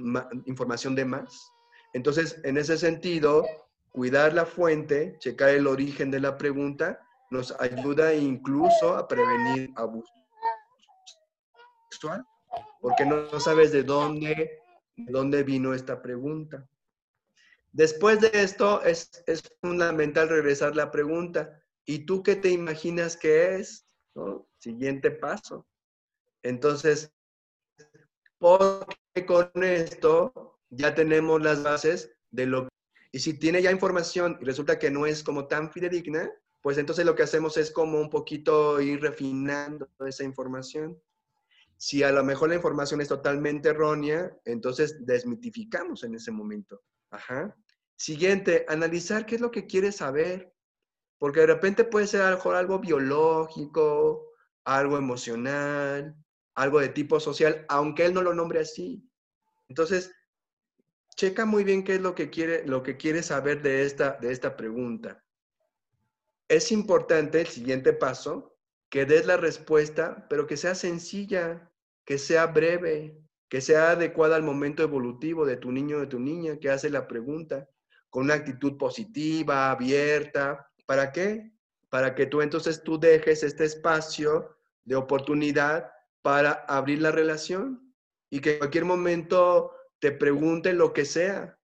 información 0.46 0.96
de 0.96 1.06
más. 1.06 1.52
Entonces, 1.94 2.40
en 2.44 2.58
ese 2.58 2.78
sentido, 2.78 3.46
cuidar 3.92 4.34
la 4.34 4.46
fuente, 4.46 5.18
checar 5.20 5.50
el 5.50 5.68
origen 5.68 6.12
de 6.12 6.20
la 6.20 6.38
pregunta, 6.38 7.00
nos 7.30 7.54
ayuda 7.60 8.14
incluso 8.14 8.96
a 8.96 9.08
prevenir 9.08 9.72
abuso 9.76 10.12
sexual, 11.90 12.26
porque 12.82 13.06
no, 13.06 13.40
sabes 13.40 13.72
de 13.72 13.84
dónde, 13.84 14.36
de 14.36 14.62
dónde 14.98 15.44
vino 15.44 15.74
esta 15.74 16.02
pregunta. 16.02 16.68
Después 17.72 18.20
de 18.22 18.32
esto, 18.34 18.84
es, 18.84 19.24
fundamental 19.62 20.30
regresar 20.30 20.76
la 20.76 20.92
pregunta. 20.92 21.62
¿Y 21.86 22.06
tú 22.06 22.24
qué 22.24 22.36
te 22.36 22.50
imaginas 22.50 23.16
que 23.16 23.56
es? 23.56 23.86
Siguiente 24.58 25.12
paso. 25.12 25.68
Entonces, 26.44 27.12
porque 28.40 29.26
con 29.26 29.52
esto 29.64 30.60
ya 30.70 30.96
tenemos 30.96 31.42
las 31.42 31.64
bases 31.64 32.12
de 32.32 32.46
lo 32.46 32.68
y 33.12 33.20
si 33.20 33.34
tiene 33.34 33.62
ya 33.62 33.72
información 33.72 34.38
y 34.42 34.46
resulta 34.46 34.78
que 34.78 34.92
no 34.92 35.06
es 35.06 35.24
como 35.24 35.48
tan 35.48 35.72
fidedigna, 35.72 36.32
pues 36.62 36.78
entonces 36.78 37.06
lo 37.06 37.16
que 37.16 37.24
hacemos 37.24 37.58
es 37.58 37.72
como 37.72 38.00
un 38.00 38.10
poquito 38.10 38.82
ir 38.82 39.02
refinando 39.02 39.90
esa 40.06 40.24
información. 40.24 41.02
Si 41.78 42.04
a 42.04 42.12
lo 42.12 42.24
mejor 42.24 42.50
la 42.50 42.56
información 42.56 43.02
es 43.02 43.08
totalmente 43.08 43.70
errónea, 43.70 44.36
entonces 44.46 45.06
desmitificamos 45.06 46.04
en 46.04 46.16
ese 46.16 46.32
momento. 46.32 46.82
Siguiente, 47.96 48.66
analizar 48.68 49.26
qué 49.26 49.36
es 49.36 49.42
lo 49.42 49.52
que 49.52 49.68
quiere 49.68 49.92
saber. 49.92 50.54
Porque 51.20 51.42
de 51.42 51.48
repente 51.48 51.84
puede 51.84 52.08
ser 52.08 52.30
mejor 52.30 52.56
algo 52.56 52.80
biológico, 52.80 54.32
algo 54.66 54.98
emocional, 54.98 56.16
algo 56.56 56.80
de 56.80 56.90
tipo 56.90 57.20
social, 57.20 57.66
aunque 57.70 58.06
él 58.06 58.14
no 58.14 58.22
lo 58.22 58.34
nombre 58.34 58.60
así. 58.60 59.08
Entonces, 59.68 60.12
checa 61.16 61.46
muy 61.46 61.64
bien 61.64 61.84
qué 61.84 61.96
es 61.96 62.02
lo 62.02 62.14
que 62.16 62.30
quiere, 62.30 62.66
lo 62.68 62.84
que 62.84 62.98
quiere 62.98 63.24
saber 63.24 63.62
de 63.62 63.84
esta, 63.84 64.18
de 64.22 64.32
esta 64.32 64.56
pregunta. 64.56 65.24
Es 66.48 66.72
importante 66.72 67.42
el 67.42 67.48
siguiente 67.48 67.94
paso, 67.94 68.57
que 68.90 69.06
des 69.06 69.26
la 69.26 69.38
respuesta, 69.38 70.26
pero 70.30 70.48
que 70.48 70.58
sea 70.58 70.76
sencilla, 70.76 71.72
que 72.06 72.18
sea 72.18 72.48
breve, 72.48 73.20
que 73.50 73.62
sea 73.62 73.92
adecuada 73.92 74.36
al 74.36 74.44
momento 74.44 74.84
evolutivo 74.84 75.46
de 75.46 75.58
tu 75.58 75.72
niño 75.72 75.98
o 75.98 76.00
de 76.02 76.08
tu 76.08 76.20
niña 76.20 76.58
que 76.58 76.70
hace 76.70 76.90
la 76.90 77.08
pregunta, 77.08 77.70
con 78.10 78.24
una 78.24 78.36
actitud 78.36 78.78
positiva, 78.78 79.72
abierta. 79.72 80.70
¿Para 80.86 81.12
qué? 81.12 81.52
Para 81.90 82.16
que 82.16 82.26
tú 82.26 82.42
entonces 82.42 82.84
tú 82.84 83.00
dejes 83.00 83.44
este 83.44 83.66
espacio 83.66 84.58
de 84.86 84.96
oportunidad 84.96 85.92
para 86.22 86.52
abrir 86.52 87.02
la 87.02 87.12
relación 87.12 87.94
y 88.30 88.40
que 88.40 88.54
en 88.54 88.58
cualquier 88.60 88.86
momento 88.86 89.72
te 90.00 90.12
pregunte 90.12 90.74
lo 90.74 90.94
que 90.94 91.06
sea. 91.06 91.58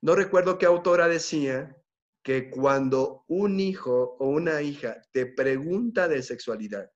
No 0.00 0.14
recuerdo 0.14 0.58
qué 0.58 0.66
autora 0.66 1.08
decía 1.08 1.77
que 2.28 2.50
cuando 2.50 3.24
un 3.28 3.58
hijo 3.58 4.14
o 4.18 4.28
una 4.28 4.60
hija 4.60 5.00
te 5.12 5.24
pregunta 5.24 6.08
de 6.08 6.22
sexualidad, 6.22 6.92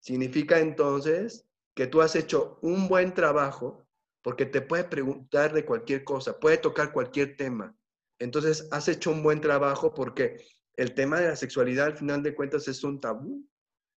significa 0.00 0.60
entonces 0.60 1.48
que 1.74 1.86
tú 1.86 2.02
has 2.02 2.14
hecho 2.14 2.58
un 2.60 2.86
buen 2.86 3.14
trabajo 3.14 3.86
porque 4.20 4.44
te 4.44 4.60
puede 4.60 4.84
preguntar 4.84 5.54
de 5.54 5.64
cualquier 5.64 6.04
cosa, 6.04 6.38
puede 6.38 6.58
tocar 6.58 6.92
cualquier 6.92 7.38
tema. 7.38 7.74
Entonces, 8.18 8.68
has 8.70 8.86
hecho 8.86 9.12
un 9.12 9.22
buen 9.22 9.40
trabajo 9.40 9.94
porque 9.94 10.36
el 10.76 10.92
tema 10.92 11.20
de 11.20 11.28
la 11.28 11.36
sexualidad 11.36 11.86
al 11.86 11.96
final 11.96 12.22
de 12.22 12.34
cuentas 12.34 12.68
es 12.68 12.84
un 12.84 13.00
tabú. 13.00 13.48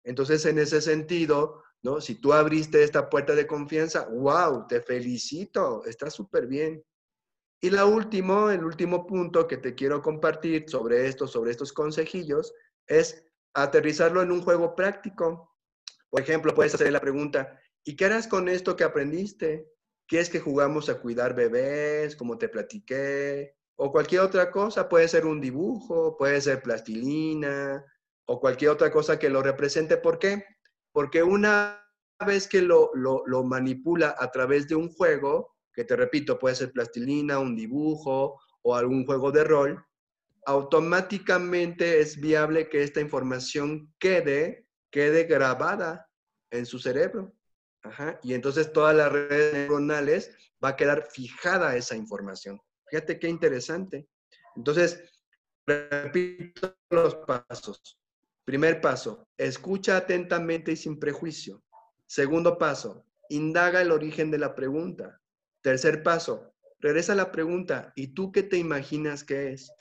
Entonces, 0.05 0.47
en 0.47 0.59
ese 0.59 0.81
sentido, 0.81 1.65
¿no? 1.83 2.01
Si 2.01 2.15
tú 2.21 2.33
abriste 2.33 2.85
esta 2.85 3.11
puerta 3.11 3.35
de 3.35 3.49
confianza, 3.49 4.07
wow, 4.11 4.65
te 4.69 4.81
felicito, 4.81 5.85
está 5.87 6.09
súper 6.09 6.47
bien. 6.47 6.85
Y 7.61 7.71
la 7.71 7.87
último, 7.87 8.51
el 8.51 8.65
último 8.65 9.07
punto 9.07 9.47
que 9.47 9.57
te 9.57 9.75
quiero 9.75 10.03
compartir 10.03 10.69
sobre 10.69 11.07
esto, 11.07 11.27
sobre 11.27 11.51
estos 11.51 11.73
consejillos, 11.73 12.53
es 12.87 13.25
aterrizarlo 13.55 14.23
en 14.23 14.31
un 14.31 14.43
juego 14.43 14.75
práctico. 14.75 15.57
Por 16.11 16.21
ejemplo, 16.21 16.55
puedes 16.55 16.75
hacer 16.75 16.93
la 16.93 17.01
pregunta, 17.01 17.59
¿y 17.85 17.97
qué 17.97 18.05
harás 18.05 18.29
con 18.29 18.49
esto 18.49 18.77
que 18.77 18.85
aprendiste? 18.85 19.73
¿Quieres 20.07 20.31
que 20.31 20.41
jugamos 20.41 20.89
a 20.89 21.01
cuidar 21.01 21.35
bebés, 21.35 22.15
como 22.15 22.39
te 22.39 22.49
platiqué? 22.49 23.57
O 23.77 23.91
cualquier 23.91 24.21
otra 24.21 24.51
cosa, 24.51 24.89
puede 24.89 25.09
ser 25.09 25.27
un 25.27 25.41
dibujo, 25.41 26.17
puede 26.17 26.41
ser 26.41 26.63
plastilina, 26.63 27.85
o 28.27 28.41
cualquier 28.41 28.71
otra 28.71 28.91
cosa 28.91 29.19
que 29.19 29.31
lo 29.31 29.43
represente. 29.43 29.97
¿Por 29.97 30.19
qué? 30.19 30.45
Porque 30.93 31.23
una 31.23 31.83
vez 32.25 32.49
que 32.49 32.63
lo, 32.63 32.91
lo, 32.95 33.45
manipula 33.45 34.15
a 34.19 34.31
través 34.31 34.69
de 34.69 34.75
un 34.75 34.91
juego, 34.91 35.56
que 35.77 35.85
te 35.85 35.95
repito, 35.95 36.39
puede 36.39 36.55
ser 36.55 36.73
plastilina, 36.73 37.39
un 37.39 37.55
dibujo 37.55 38.41
o 38.63 38.75
algún 38.75 39.05
juego 39.05 39.31
de 39.31 39.45
rol, 39.45 39.87
automáticamente 40.47 42.01
es 42.01 42.19
viable 42.19 42.71
que 42.71 42.83
esta 42.83 43.03
información 43.03 43.93
quede, 43.99 44.67
quede 44.91 45.25
grabada 45.25 46.09
en 46.51 46.65
su 46.65 46.79
cerebro. 46.79 47.35
Y 48.23 48.33
entonces 48.33 48.73
todas 48.73 48.97
las 48.97 49.13
redes 49.13 49.53
neuronales 49.53 50.35
va 50.65 50.71
a 50.71 50.77
quedar 50.77 51.09
fijada 51.11 51.77
esa 51.77 51.95
información. 51.95 52.59
Fíjate 52.89 53.19
qué 53.19 53.29
interesante. 53.29 54.09
Entonces, 54.57 55.03
repito 55.67 56.75
los 56.91 57.17
pasos. 57.17 58.01
Primer 58.45 58.81
paso, 58.81 59.29
escucha 59.37 59.99
atentamente 59.99 60.73
y 60.73 60.77
sin 60.77 60.99
prejuicio. 60.99 61.63
Segundo 62.07 62.57
paso, 62.57 63.05
indaga 63.29 63.83
el 63.83 63.91
origen 63.91 64.31
de 64.31 64.39
la 64.39 64.55
pregunta. 64.55 65.21
Tercer 65.67 66.05
paso, 66.05 66.55
regresa 66.79 67.17
la 67.17 67.33
pregunta, 67.33 67.93
¿y 67.97 68.15
tú 68.15 68.31
qué 68.31 68.45
te 68.45 68.57
imaginas 68.57 69.25
que 69.25 69.53
es? 69.53 69.73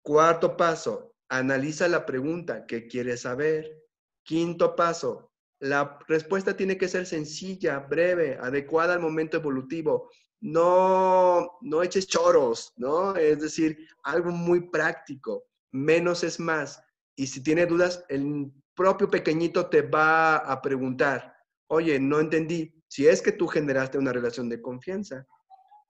Cuarto 0.00 0.56
paso, 0.56 1.16
analiza 1.28 1.88
la 1.88 2.06
pregunta, 2.06 2.66
¿qué 2.66 2.86
quieres 2.86 3.22
saber? 3.22 3.82
Quinto 4.22 4.76
paso, 4.76 5.32
la 5.58 5.98
respuesta 6.06 6.56
tiene 6.56 6.78
que 6.78 6.86
ser 6.86 7.04
sencilla, 7.04 7.80
breve, 7.80 8.38
adecuada 8.40 8.94
al 8.94 9.00
momento 9.00 9.36
evolutivo. 9.36 10.08
No, 10.40 11.58
no 11.62 11.82
eches 11.82 12.06
choros, 12.06 12.72
¿no? 12.76 13.16
Es 13.16 13.40
decir, 13.40 13.88
algo 14.04 14.30
muy 14.30 14.70
práctico. 14.70 15.48
Menos 15.72 16.22
es 16.22 16.38
más. 16.38 16.80
Y 17.16 17.26
si 17.26 17.42
tiene 17.42 17.66
dudas, 17.66 18.04
el 18.08 18.52
propio 18.72 19.10
pequeñito 19.10 19.66
te 19.66 19.82
va 19.82 20.36
a 20.36 20.62
preguntar, 20.62 21.34
oye, 21.66 21.98
no 21.98 22.20
entendí, 22.20 22.83
si 22.94 23.08
es 23.08 23.22
que 23.22 23.32
tú 23.32 23.48
generaste 23.48 23.98
una 23.98 24.12
relación 24.12 24.48
de 24.48 24.62
confianza. 24.62 25.26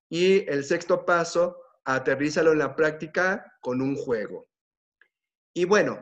Y 0.09 0.49
el 0.49 0.65
sexto 0.65 1.05
paso, 1.05 1.59
aterrízalo 1.85 2.53
en 2.53 2.61
la 2.61 2.75
práctica 2.75 3.53
con 3.61 3.83
un 3.83 3.95
juego. 3.95 4.49
Y 5.53 5.67
bueno, 5.67 5.99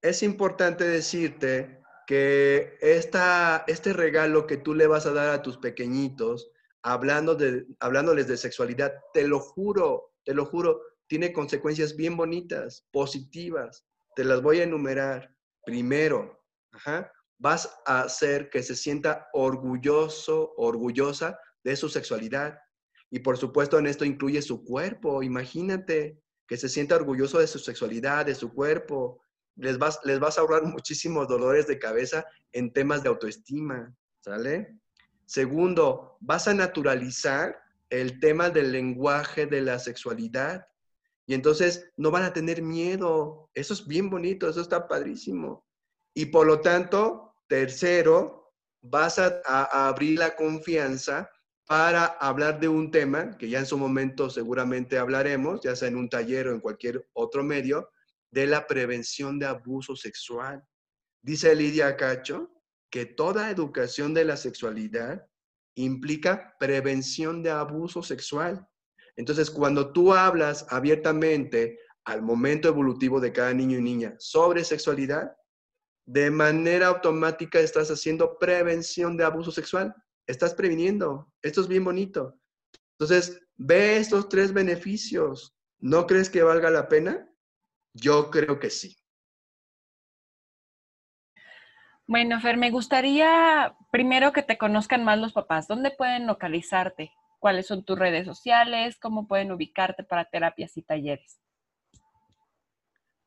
es 0.00 0.24
importante 0.24 0.82
decirte 0.82 1.80
que 2.08 2.76
esta, 2.80 3.62
este 3.68 3.92
regalo 3.92 4.48
que 4.48 4.56
tú 4.56 4.74
le 4.74 4.88
vas 4.88 5.06
a 5.06 5.12
dar 5.12 5.28
a 5.28 5.42
tus 5.42 5.58
pequeñitos, 5.58 6.50
hablando 6.82 7.36
de, 7.36 7.64
hablándoles 7.78 8.26
de 8.26 8.36
sexualidad, 8.36 8.94
te 9.12 9.28
lo 9.28 9.38
juro, 9.38 10.12
te 10.24 10.34
lo 10.34 10.44
juro, 10.44 10.80
tiene 11.06 11.32
consecuencias 11.32 11.94
bien 11.94 12.16
bonitas, 12.16 12.84
positivas. 12.90 13.86
Te 14.16 14.24
las 14.24 14.42
voy 14.42 14.58
a 14.58 14.64
enumerar. 14.64 15.32
Primero, 15.64 16.44
vas 17.42 17.68
a 17.86 18.02
hacer 18.02 18.48
que 18.50 18.62
se 18.62 18.76
sienta 18.76 19.26
orgulloso, 19.32 20.54
orgullosa 20.56 21.36
de 21.64 21.74
su 21.74 21.88
sexualidad. 21.88 22.56
Y 23.10 23.18
por 23.18 23.36
supuesto 23.36 23.80
en 23.80 23.88
esto 23.88 24.04
incluye 24.04 24.40
su 24.40 24.62
cuerpo. 24.62 25.24
Imagínate 25.24 26.22
que 26.46 26.56
se 26.56 26.68
sienta 26.68 26.94
orgulloso 26.94 27.40
de 27.40 27.48
su 27.48 27.58
sexualidad, 27.58 28.26
de 28.26 28.36
su 28.36 28.54
cuerpo. 28.54 29.20
Les 29.56 29.76
vas, 29.76 29.98
les 30.04 30.20
vas 30.20 30.38
a 30.38 30.42
ahorrar 30.42 30.62
muchísimos 30.76 31.26
dolores 31.26 31.66
de 31.66 31.80
cabeza 31.80 32.24
en 32.52 32.72
temas 32.72 33.02
de 33.02 33.08
autoestima, 33.08 33.92
¿sale? 34.20 34.78
Segundo, 35.26 36.18
vas 36.20 36.46
a 36.46 36.54
naturalizar 36.54 37.60
el 37.90 38.20
tema 38.20 38.50
del 38.50 38.70
lenguaje 38.70 39.46
de 39.46 39.62
la 39.62 39.80
sexualidad. 39.80 40.64
Y 41.26 41.34
entonces 41.34 41.90
no 41.96 42.12
van 42.12 42.22
a 42.22 42.32
tener 42.32 42.62
miedo. 42.62 43.50
Eso 43.52 43.74
es 43.74 43.84
bien 43.84 44.10
bonito, 44.10 44.48
eso 44.48 44.60
está 44.60 44.86
padrísimo. 44.86 45.66
Y 46.14 46.26
por 46.26 46.46
lo 46.46 46.60
tanto, 46.60 47.31
tercero, 47.52 48.50
vas 48.80 49.18
a, 49.18 49.42
abrir 49.86 50.18
la 50.18 50.34
confianza 50.34 51.30
para 51.66 52.06
hablar 52.06 52.58
de 52.58 52.66
un 52.66 52.90
tema 52.90 53.36
que 53.36 53.50
ya 53.50 53.58
en 53.58 53.66
su 53.66 53.76
momento 53.76 54.30
seguramente 54.30 54.96
hablaremos, 54.96 55.60
ya 55.60 55.76
sea 55.76 55.88
en 55.88 55.96
un 55.96 56.08
taller 56.08 56.48
o 56.48 56.52
en 56.54 56.60
cualquier 56.60 57.06
otro 57.12 57.44
medio, 57.44 57.90
de 58.30 58.46
la 58.46 58.66
prevención 58.66 59.38
de 59.38 59.44
abuso 59.44 59.94
sexual. 59.94 60.64
Dice 61.20 61.54
Lidia 61.54 61.94
Cacho 61.94 62.50
que 62.90 63.04
toda 63.04 63.50
educación 63.50 64.14
de 64.14 64.24
la 64.24 64.38
sexualidad 64.38 65.26
implica 65.74 66.56
prevención 66.58 67.42
de 67.42 67.50
abuso 67.50 68.02
sexual. 68.02 68.66
Entonces, 69.16 69.50
cuando 69.50 69.92
tú 69.92 70.14
hablas 70.14 70.64
abiertamente 70.70 71.78
al 72.04 72.22
momento 72.22 72.68
evolutivo 72.68 73.20
de 73.20 73.30
cada 73.30 73.52
niño 73.52 73.76
y 73.76 73.82
niña 73.82 74.14
sobre 74.18 74.64
sexualidad, 74.64 75.36
de 76.04 76.30
manera 76.30 76.88
automática 76.88 77.58
estás 77.60 77.90
haciendo 77.90 78.38
prevención 78.38 79.16
de 79.16 79.24
abuso 79.24 79.50
sexual. 79.50 79.94
Estás 80.26 80.54
previniendo. 80.54 81.32
Esto 81.42 81.60
es 81.60 81.68
bien 81.68 81.84
bonito. 81.84 82.38
Entonces, 82.98 83.40
ve 83.56 83.96
estos 83.96 84.28
tres 84.28 84.52
beneficios. 84.52 85.54
¿No 85.78 86.06
crees 86.06 86.30
que 86.30 86.42
valga 86.42 86.70
la 86.70 86.88
pena? 86.88 87.28
Yo 87.92 88.30
creo 88.30 88.58
que 88.58 88.70
sí. 88.70 88.96
Bueno, 92.06 92.40
Fer, 92.40 92.56
me 92.56 92.70
gustaría 92.70 93.74
primero 93.90 94.32
que 94.32 94.42
te 94.42 94.58
conozcan 94.58 95.04
más 95.04 95.18
los 95.18 95.32
papás. 95.32 95.66
¿Dónde 95.66 95.90
pueden 95.90 96.26
localizarte? 96.26 97.12
cuáles 97.42 97.66
son 97.66 97.84
tus 97.84 97.98
redes 97.98 98.24
sociales, 98.24 98.96
cómo 99.00 99.26
pueden 99.26 99.50
ubicarte 99.50 100.04
para 100.04 100.24
terapias 100.26 100.76
y 100.76 100.82
talleres. 100.82 101.40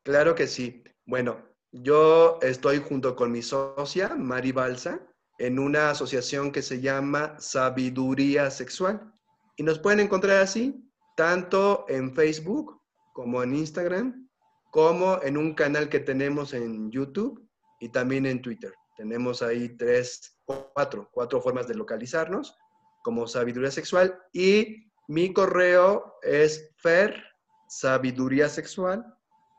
Claro 0.04 0.36
que 0.36 0.48
sí. 0.48 0.86
Bueno, 1.06 1.46
yo 1.84 2.40
estoy 2.42 2.80
junto 2.80 3.16
con 3.16 3.32
mi 3.32 3.42
socia, 3.42 4.16
Mari 4.16 4.52
Balsa, 4.52 5.00
en 5.38 5.60
una 5.60 5.90
asociación 5.90 6.52
que 6.52 6.62
se 6.62 6.80
llama 6.80 7.36
Sabiduría 7.40 8.50
Sexual. 8.50 9.14
Y 9.58 9.64
nos 9.64 9.80
pueden 9.80 10.00
encontrar 10.00 10.42
así, 10.42 10.90
tanto 11.18 11.86
en 11.90 12.14
Facebook 12.14 12.82
como 13.14 13.44
en 13.44 13.56
Instagram, 13.56 14.30
como 14.72 15.22
en 15.22 15.38
un 15.38 15.54
canal 15.54 15.90
que 15.90 16.00
tenemos 16.00 16.54
en 16.54 16.92
YouTube 16.92 17.46
y 17.80 17.90
también 17.90 18.26
en 18.26 18.42
Twitter. 18.42 18.74
Tenemos 18.96 19.42
ahí 19.42 19.70
tres, 19.78 20.38
cuatro, 20.46 21.10
cuatro 21.12 21.42
formas 21.42 21.68
de 21.68 21.76
localizarnos 21.76 22.56
como 23.04 23.28
sabiduría 23.28 23.72
sexual 23.72 24.18
y 24.34 24.90
mi 25.08 25.32
correo 25.34 26.16
es 26.24 26.72
fer 26.78 27.22
sabiduría 27.68 28.50
sexual 28.50 29.06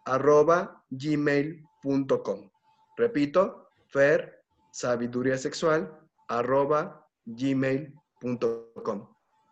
arroba 0.04 0.84
gmail.com. 1.86 2.50
Repito, 2.96 3.68
fer 3.88 4.42
sabiduría 4.72 5.38
sexual 5.38 5.98
arroba 6.28 7.06
gmail.com. 7.24 9.08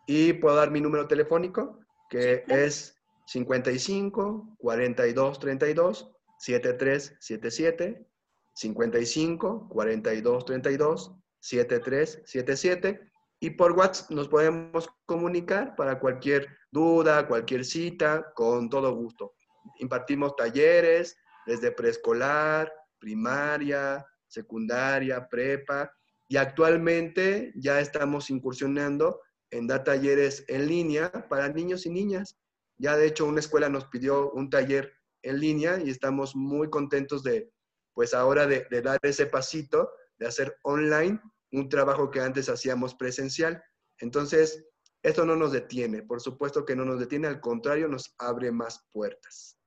Y 0.07 0.33
puedo 0.33 0.55
dar 0.55 0.71
mi 0.71 0.81
número 0.81 1.07
telefónico, 1.07 1.79
que 2.09 2.43
es 2.47 2.95
55 3.27 4.55
42 4.59 5.39
32 5.39 6.11
73 6.37 7.17
77 7.19 8.07
55 8.53 9.69
42 9.69 10.45
32 10.45 11.15
73 11.39 12.21
77 12.25 13.11
y 13.39 13.49
por 13.51 13.73
WhatsApp 13.73 14.11
nos 14.11 14.27
podemos 14.27 14.89
comunicar 15.05 15.75
para 15.75 15.99
cualquier 15.99 16.47
duda, 16.71 17.27
cualquier 17.27 17.65
cita, 17.65 18.31
con 18.33 18.69
todo 18.69 18.95
gusto. 18.95 19.35
Impartimos 19.79 20.35
talleres 20.35 21.17
desde 21.45 21.71
preescolar, 21.71 22.71
primaria, 22.99 24.05
secundaria, 24.27 25.27
prepa 25.27 25.91
y 26.27 26.37
actualmente 26.37 27.53
ya 27.55 27.79
estamos 27.79 28.29
incursionando 28.29 29.21
en 29.51 29.67
dar 29.67 29.83
talleres 29.83 30.43
en 30.47 30.67
línea 30.67 31.11
para 31.29 31.49
niños 31.49 31.85
y 31.85 31.89
niñas. 31.89 32.37
Ya 32.77 32.97
de 32.97 33.07
hecho 33.07 33.25
una 33.25 33.39
escuela 33.39 33.69
nos 33.69 33.85
pidió 33.85 34.31
un 34.31 34.49
taller 34.49 34.93
en 35.21 35.39
línea 35.39 35.79
y 35.79 35.89
estamos 35.89 36.35
muy 36.35 36.69
contentos 36.69 37.23
de, 37.23 37.51
pues 37.93 38.13
ahora 38.13 38.47
de, 38.47 38.65
dar 38.81 38.99
ese 39.01 39.25
pasito, 39.27 39.89
de 40.17 40.27
hacer 40.27 40.57
online 40.63 41.19
un 41.51 41.69
trabajo 41.69 42.11
que 42.11 42.19
antes 42.19 42.49
hacíamos 42.49 42.95
presencial. 42.95 43.63
Entonces, 43.99 44.65
esto 45.03 45.25
no 45.25 45.35
nos 45.35 45.51
detiene, 45.51 46.01
por 46.01 46.19
supuesto 46.19 46.65
que 46.65 46.75
no 46.75 46.83
nos 46.83 46.99
detiene, 46.99 47.27
al 47.27 47.39
contrario, 47.39 47.87
nos 47.87 48.13
abre 48.17 48.51
más 48.51 48.85
puertas. 48.91 49.57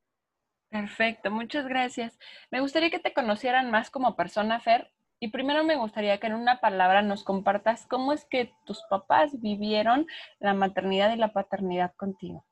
Perfecto, 0.70 1.30
muchas 1.30 1.66
gracias. 1.66 2.18
Me 2.50 2.60
gustaría 2.60 2.90
que 2.90 2.98
te 2.98 3.14
conocieran 3.14 3.70
más 3.70 3.90
como 3.90 4.16
persona, 4.16 4.60
Fer, 4.60 4.92
y 5.20 5.28
primero 5.28 5.64
me 5.64 5.76
gustaría 5.76 6.20
que 6.20 6.28
en 6.28 6.34
una 6.34 6.60
palabra 6.60 7.02
nos 7.02 7.24
compartas 7.24 7.86
cómo 7.86 8.12
es 8.12 8.24
que 8.26 8.52
tus 8.64 8.82
papás 8.88 9.40
vivieron 9.40 10.06
la 10.38 10.54
maternidad 10.54 11.12
y 11.12 11.16
la 11.16 11.32
paternidad 11.32 11.94
contigo. 11.96 12.44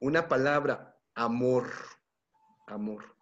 Una 0.00 0.28
palabra, 0.28 0.96
amor. 1.14 1.70
Amor. 2.66 3.16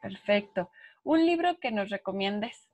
Perfecto. 0.00 0.70
Un 1.02 1.26
libro 1.26 1.58
que 1.60 1.70
nos 1.70 1.90
recomiendes. 1.90 2.68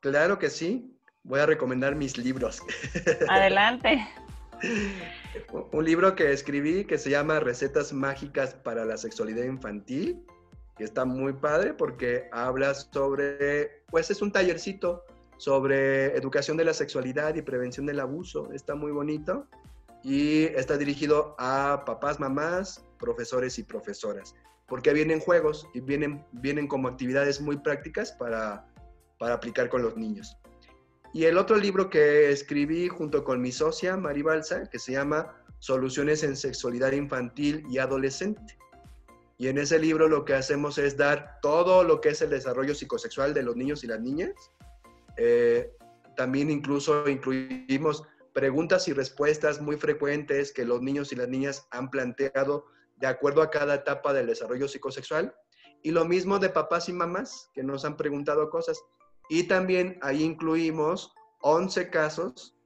Claro 0.00 0.38
que 0.38 0.50
sí. 0.50 0.98
Voy 1.22 1.40
a 1.40 1.46
recomendar 1.46 1.94
mis 1.94 2.18
libros. 2.18 2.62
Adelante. 3.28 4.06
Un 5.72 5.84
libro 5.84 6.14
que 6.14 6.32
escribí 6.32 6.84
que 6.84 6.98
se 6.98 7.10
llama 7.10 7.40
Recetas 7.40 7.92
Mágicas 7.92 8.54
para 8.54 8.84
la 8.84 8.96
Sexualidad 8.96 9.44
Infantil, 9.44 10.24
que 10.76 10.84
está 10.84 11.04
muy 11.04 11.32
padre 11.32 11.74
porque 11.74 12.28
habla 12.32 12.74
sobre, 12.74 13.82
pues 13.90 14.10
es 14.10 14.22
un 14.22 14.32
tallercito 14.32 15.04
sobre 15.38 16.16
educación 16.16 16.56
de 16.56 16.64
la 16.64 16.74
sexualidad 16.74 17.34
y 17.34 17.42
prevención 17.42 17.86
del 17.86 18.00
abuso. 18.00 18.50
Está 18.52 18.74
muy 18.74 18.92
bonito 18.92 19.46
y 20.02 20.44
está 20.44 20.76
dirigido 20.76 21.34
a 21.38 21.82
papás, 21.84 22.20
mamás, 22.20 22.84
profesores 22.98 23.58
y 23.58 23.62
profesoras, 23.62 24.34
porque 24.66 24.92
vienen 24.92 25.20
juegos 25.20 25.66
y 25.74 25.80
vienen, 25.80 26.24
vienen 26.32 26.68
como 26.68 26.88
actividades 26.88 27.40
muy 27.40 27.58
prácticas 27.58 28.12
para, 28.12 28.66
para 29.18 29.34
aplicar 29.34 29.68
con 29.68 29.82
los 29.82 29.96
niños. 29.96 30.38
Y 31.16 31.24
el 31.24 31.38
otro 31.38 31.56
libro 31.56 31.88
que 31.88 32.30
escribí 32.30 32.88
junto 32.88 33.24
con 33.24 33.40
mi 33.40 33.50
socia, 33.50 33.96
Mari 33.96 34.20
Balsa, 34.20 34.68
que 34.68 34.78
se 34.78 34.92
llama 34.92 35.34
Soluciones 35.60 36.22
en 36.22 36.36
Sexualidad 36.36 36.92
Infantil 36.92 37.64
y 37.70 37.78
Adolescente. 37.78 38.58
Y 39.38 39.48
en 39.48 39.56
ese 39.56 39.78
libro 39.78 40.08
lo 40.08 40.26
que 40.26 40.34
hacemos 40.34 40.76
es 40.76 40.98
dar 40.98 41.38
todo 41.40 41.84
lo 41.84 42.02
que 42.02 42.10
es 42.10 42.20
el 42.20 42.28
desarrollo 42.28 42.74
psicosexual 42.74 43.32
de 43.32 43.42
los 43.44 43.56
niños 43.56 43.82
y 43.82 43.86
las 43.86 43.98
niñas. 43.98 44.32
Eh, 45.16 45.72
también 46.16 46.50
incluso 46.50 47.08
incluimos 47.08 48.02
preguntas 48.34 48.86
y 48.86 48.92
respuestas 48.92 49.62
muy 49.62 49.78
frecuentes 49.78 50.52
que 50.52 50.66
los 50.66 50.82
niños 50.82 51.12
y 51.12 51.16
las 51.16 51.28
niñas 51.28 51.66
han 51.70 51.88
planteado 51.88 52.66
de 52.96 53.06
acuerdo 53.06 53.40
a 53.40 53.48
cada 53.48 53.76
etapa 53.76 54.12
del 54.12 54.26
desarrollo 54.26 54.68
psicosexual. 54.68 55.34
Y 55.82 55.92
lo 55.92 56.04
mismo 56.04 56.38
de 56.38 56.50
papás 56.50 56.90
y 56.90 56.92
mamás 56.92 57.48
que 57.54 57.62
nos 57.62 57.86
han 57.86 57.96
preguntado 57.96 58.50
cosas. 58.50 58.78
Y 59.28 59.44
también 59.44 59.98
ahí 60.02 60.22
incluimos 60.22 61.12
11 61.40 61.90
casos 61.90 62.56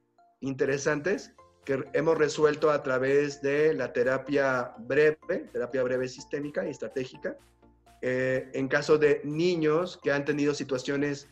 interesantes 0.40 1.34
que 1.64 1.84
hemos 1.92 2.16
resuelto 2.18 2.70
a 2.70 2.82
través 2.82 3.42
de 3.42 3.74
la 3.74 3.92
terapia 3.92 4.74
breve, 4.78 5.48
terapia 5.52 5.82
breve 5.82 6.08
sistémica 6.08 6.66
y 6.66 6.70
estratégica, 6.70 7.36
eh, 8.02 8.50
en 8.54 8.68
caso 8.68 8.96
de 8.96 9.20
niños 9.24 9.98
que 10.02 10.12
han 10.12 10.24
tenido 10.24 10.54
situaciones 10.54 11.28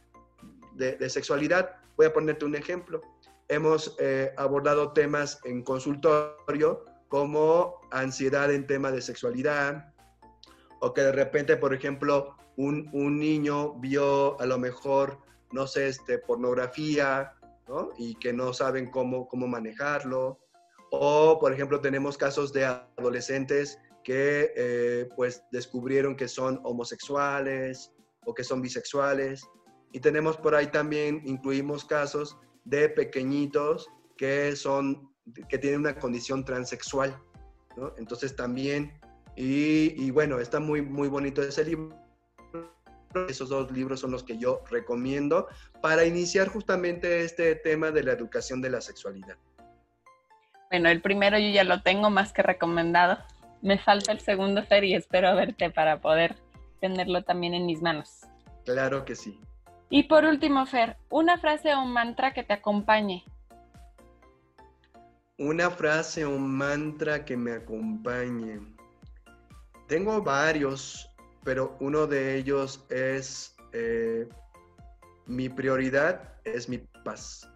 de, 0.75 1.11
sexualidad. 1.11 1.77
Voy 1.97 2.07
a 2.07 2.13
ponerte 2.13 2.45
un 2.45 2.55
ejemplo. 2.55 3.01
Hemos 3.49 3.97
eh, 3.99 4.33
abordado 4.37 4.93
temas 4.93 5.41
en 5.45 5.63
consultorio 5.63 6.85
como 7.09 7.81
ansiedad 7.91 8.53
en 8.53 8.67
tema 8.67 8.93
de 8.93 9.01
sexualidad, 9.01 9.93
o 10.81 10.93
que 10.93 11.01
de 11.01 11.13
repente, 11.13 11.57
por 11.57 11.75
ejemplo, 11.75 12.37
un, 12.59 12.91
un 12.93 13.19
niño 13.19 13.75
vio 13.75 14.39
a 14.41 14.45
lo 14.45 14.59
mejor, 14.59 15.19
no 15.53 15.67
sé, 15.67 15.89
este, 15.89 16.19
pornografía, 16.19 17.33
¿no? 17.69 17.91
Y 17.97 18.17
que 18.17 18.33
no 18.33 18.53
saben 18.53 18.91
cómo, 18.91 19.29
cómo 19.29 19.47
manejarlo. 19.47 20.39
O, 20.91 21.39
por 21.39 21.53
ejemplo, 21.53 21.81
tenemos 21.81 22.19
casos 22.19 22.53
de 22.53 22.67
adolescentes 22.67 23.79
que 24.03 24.53
eh, 24.57 25.09
pues 25.17 25.43
descubrieron 25.53 26.17
que 26.17 26.29
son 26.29 26.61
homosexuales 26.65 27.93
o 28.27 28.35
que 28.35 28.45
son 28.45 28.61
bisexuales. 28.61 29.49
Y 29.93 30.01
tenemos 30.01 30.37
por 30.37 30.55
ahí 30.55 30.67
también, 30.67 31.23
incluimos 31.25 31.85
casos 31.85 32.37
de 32.65 32.89
pequeñitos 32.89 33.89
que 34.17 34.57
son, 34.57 35.11
que 35.49 35.59
tienen 35.59 35.81
una 35.81 35.99
condición 35.99 36.45
transexual, 36.45 37.17
¿no? 37.77 37.95
Entonces 37.97 38.35
también 38.35 38.99
y, 39.41 40.11
bueno, 40.11 40.41
está 40.41 40.59
muy, 40.59 40.83
muy 40.83 41.07
bonito 41.07 41.43
ese 41.43 41.65
libro. 41.65 41.95
Esos 43.29 43.49
dos 43.49 43.71
libros 43.71 44.01
son 44.01 44.11
los 44.11 44.23
que 44.23 44.39
yo 44.39 44.63
recomiendo 44.71 45.49
para 45.81 46.05
iniciar 46.05 46.49
justamente 46.49 47.25
este 47.25 47.55
tema 47.55 47.91
de 47.91 48.03
la 48.03 48.13
educación 48.13 48.61
de 48.61 48.71
la 48.71 48.81
sexualidad. 48.81 49.37
Bueno, 50.71 50.91
el 50.91 51.01
primero 51.01 51.39
yo 51.39 51.49
ya 51.49 51.65
lo 51.65 51.83
tengo 51.83 52.11
más 52.11 52.33
que 52.33 52.43
recomendado. 52.43 53.19
Me 53.63 53.79
falta 53.79 54.13
el 54.13 54.21
segundo, 54.21 54.63
Fer, 54.65 54.85
y 54.85 54.95
espero 54.95 55.35
verte 55.35 55.71
para 55.71 56.01
poder 56.01 56.37
tenerlo 56.81 57.23
también 57.23 57.55
en 57.55 57.67
mis 57.67 57.81
manos. 57.81 58.21
Claro 58.65 59.05
que 59.05 59.17
sí. 59.17 59.41
Y 59.91 60.05
por 60.05 60.25
último, 60.25 60.67
Fer, 60.67 60.97
una 61.09 61.39
frase 61.39 61.73
o 61.75 61.83
un 61.83 61.93
mantra 61.93 62.35
que 62.35 62.43
te 62.43 62.53
acompañe. 62.53 63.25
Una 65.39 65.71
frase 65.71 66.25
o 66.25 66.31
un 66.31 66.57
mantra 66.57 67.25
que 67.25 67.37
me 67.37 67.53
acompañe. 67.53 68.61
Tengo 69.87 70.21
varios, 70.23 71.08
pero 71.49 71.79
uno 71.81 72.07
de 72.07 72.37
ellos 72.37 72.85
es 72.91 73.57
eh, 73.73 74.29
mi 75.25 75.49
prioridad 75.49 76.35
es 76.45 76.69
mi 76.69 76.77
paz. 77.07 77.51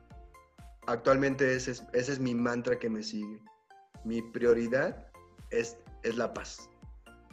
Actualmente 0.86 1.55
ese 1.55 1.72
es, 1.93 2.18
mi 2.18 2.34
mantra 2.34 2.78
que 2.78 2.88
me 2.88 3.03
sigue. 3.03 3.38
Mi 4.03 4.22
prioridad 4.22 5.09
es, 5.51 5.76
es 6.05 6.16
la 6.16 6.32
paz. 6.32 6.70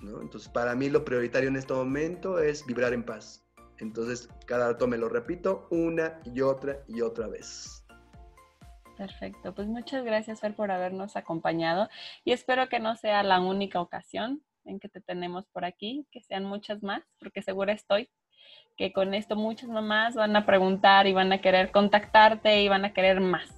Entonces, 0.02 0.50
para 0.50 0.76
mí 0.76 0.90
lo 0.90 1.06
prioritario 1.06 1.48
en 1.48 1.56
este 1.56 1.74
momento 1.74 2.40
es 2.40 2.66
vibrar 2.66 2.92
en 2.92 3.06
paz. 3.06 3.42
Entonces, 3.78 4.28
cada 4.46 4.74
rato 4.74 4.86
me 4.86 4.98
lo 4.98 5.08
repito 5.08 5.66
una 5.72 6.20
y 6.26 6.42
otra 6.42 6.84
y 6.90 7.00
otra 7.00 7.28
vez. 7.28 7.86
Perfecto, 8.98 9.56
pues 9.56 9.70
muchas 9.70 10.04
gracias 10.04 10.42
Fer 10.42 10.54
por 10.58 10.72
habernos 10.72 11.16
acompañado 11.16 11.88
y 12.26 12.34
espero 12.34 12.68
que 12.68 12.82
no 12.82 12.98
sea 12.98 13.24
la 13.24 13.40
única 13.40 13.80
ocasión 13.80 14.44
en 14.66 14.80
que 14.80 14.90
te 14.90 15.02
tenemos 15.02 15.46
por 15.48 15.66
aquí, 15.66 16.06
que 16.12 16.22
sean 16.22 16.46
muchas 16.46 16.84
más, 16.84 17.04
porque 17.20 17.42
segura 17.42 17.74
estoy 17.74 18.10
que 18.78 18.94
con 18.94 19.14
esto 19.14 19.36
muchas 19.36 19.70
mamás 19.70 20.16
van 20.16 20.36
a 20.36 20.46
preguntar 20.46 21.06
y 21.06 21.14
van 21.14 21.32
a 21.34 21.42
querer 21.42 21.72
contactarte 21.72 22.62
y 22.64 22.70
van 22.70 22.86
a 22.86 22.94
querer 22.94 23.20
más. 23.20 23.50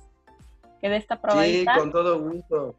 Que 0.82 0.90
de 0.90 0.98
esta 0.98 1.22
probadita. 1.22 1.74
Sí, 1.76 1.80
con 1.80 1.92
todo 1.92 2.20
gusto. 2.20 2.76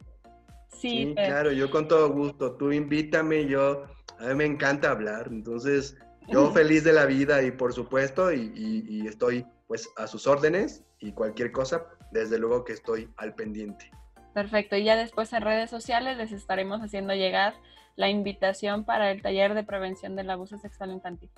Sí, 0.69 0.89
Sí, 1.07 1.15
claro, 1.15 1.53
yo 1.53 1.71
con 1.71 1.87
todo 1.87 2.11
gusto. 2.11 2.57
Tú 2.57 2.73
invítame, 2.73 3.47
yo, 3.47 3.85
a 4.19 4.25
mí 4.29 4.35
me 4.35 4.45
encanta 4.45 4.91
hablar, 4.91 5.29
entonces 5.31 5.97
yo 6.29 6.51
feliz 6.53 6.83
de 6.83 6.93
la 6.93 7.07
vida 7.07 7.43
y 7.43 7.53
por 7.53 7.73
supuesto, 7.73 8.33
y, 8.33 8.53
y- 8.57 8.85
y 8.89 9.07
estoy 9.07 9.47
pues 9.69 9.89
a 9.97 10.07
sus 10.09 10.27
órdenes 10.27 10.85
y 10.99 11.13
cualquier 11.13 11.53
cosa, 11.53 11.87
desde 12.11 12.39
luego 12.39 12.65
que 12.65 12.73
estoy 12.73 13.09
al 13.19 13.35
pendiente. 13.37 13.91
Perfecto. 14.35 14.77
Y 14.77 14.85
ya 14.85 14.97
después 14.97 15.33
en 15.33 15.43
redes 15.43 15.71
sociales 15.71 16.17
les 16.17 16.33
estaremos 16.33 16.81
haciendo 16.81 17.15
llegar 17.15 17.55
la 17.97 18.09
invitación 18.09 18.85
para 18.85 19.11
el 19.11 19.23
taller 19.23 19.55
de 19.55 19.65
prevención 19.65 20.17
del 20.17 20.31
abuso 20.31 20.59
sexual 20.59 20.93
infantil. 20.93 21.31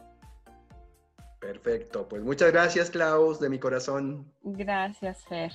Perfecto, 1.40 2.08
pues 2.08 2.22
muchas 2.22 2.52
gracias 2.52 2.90
Klaus, 2.90 3.38
de 3.38 3.50
mi 3.50 3.58
corazón. 3.58 4.32
Gracias, 4.42 5.24
Fer. 5.24 5.52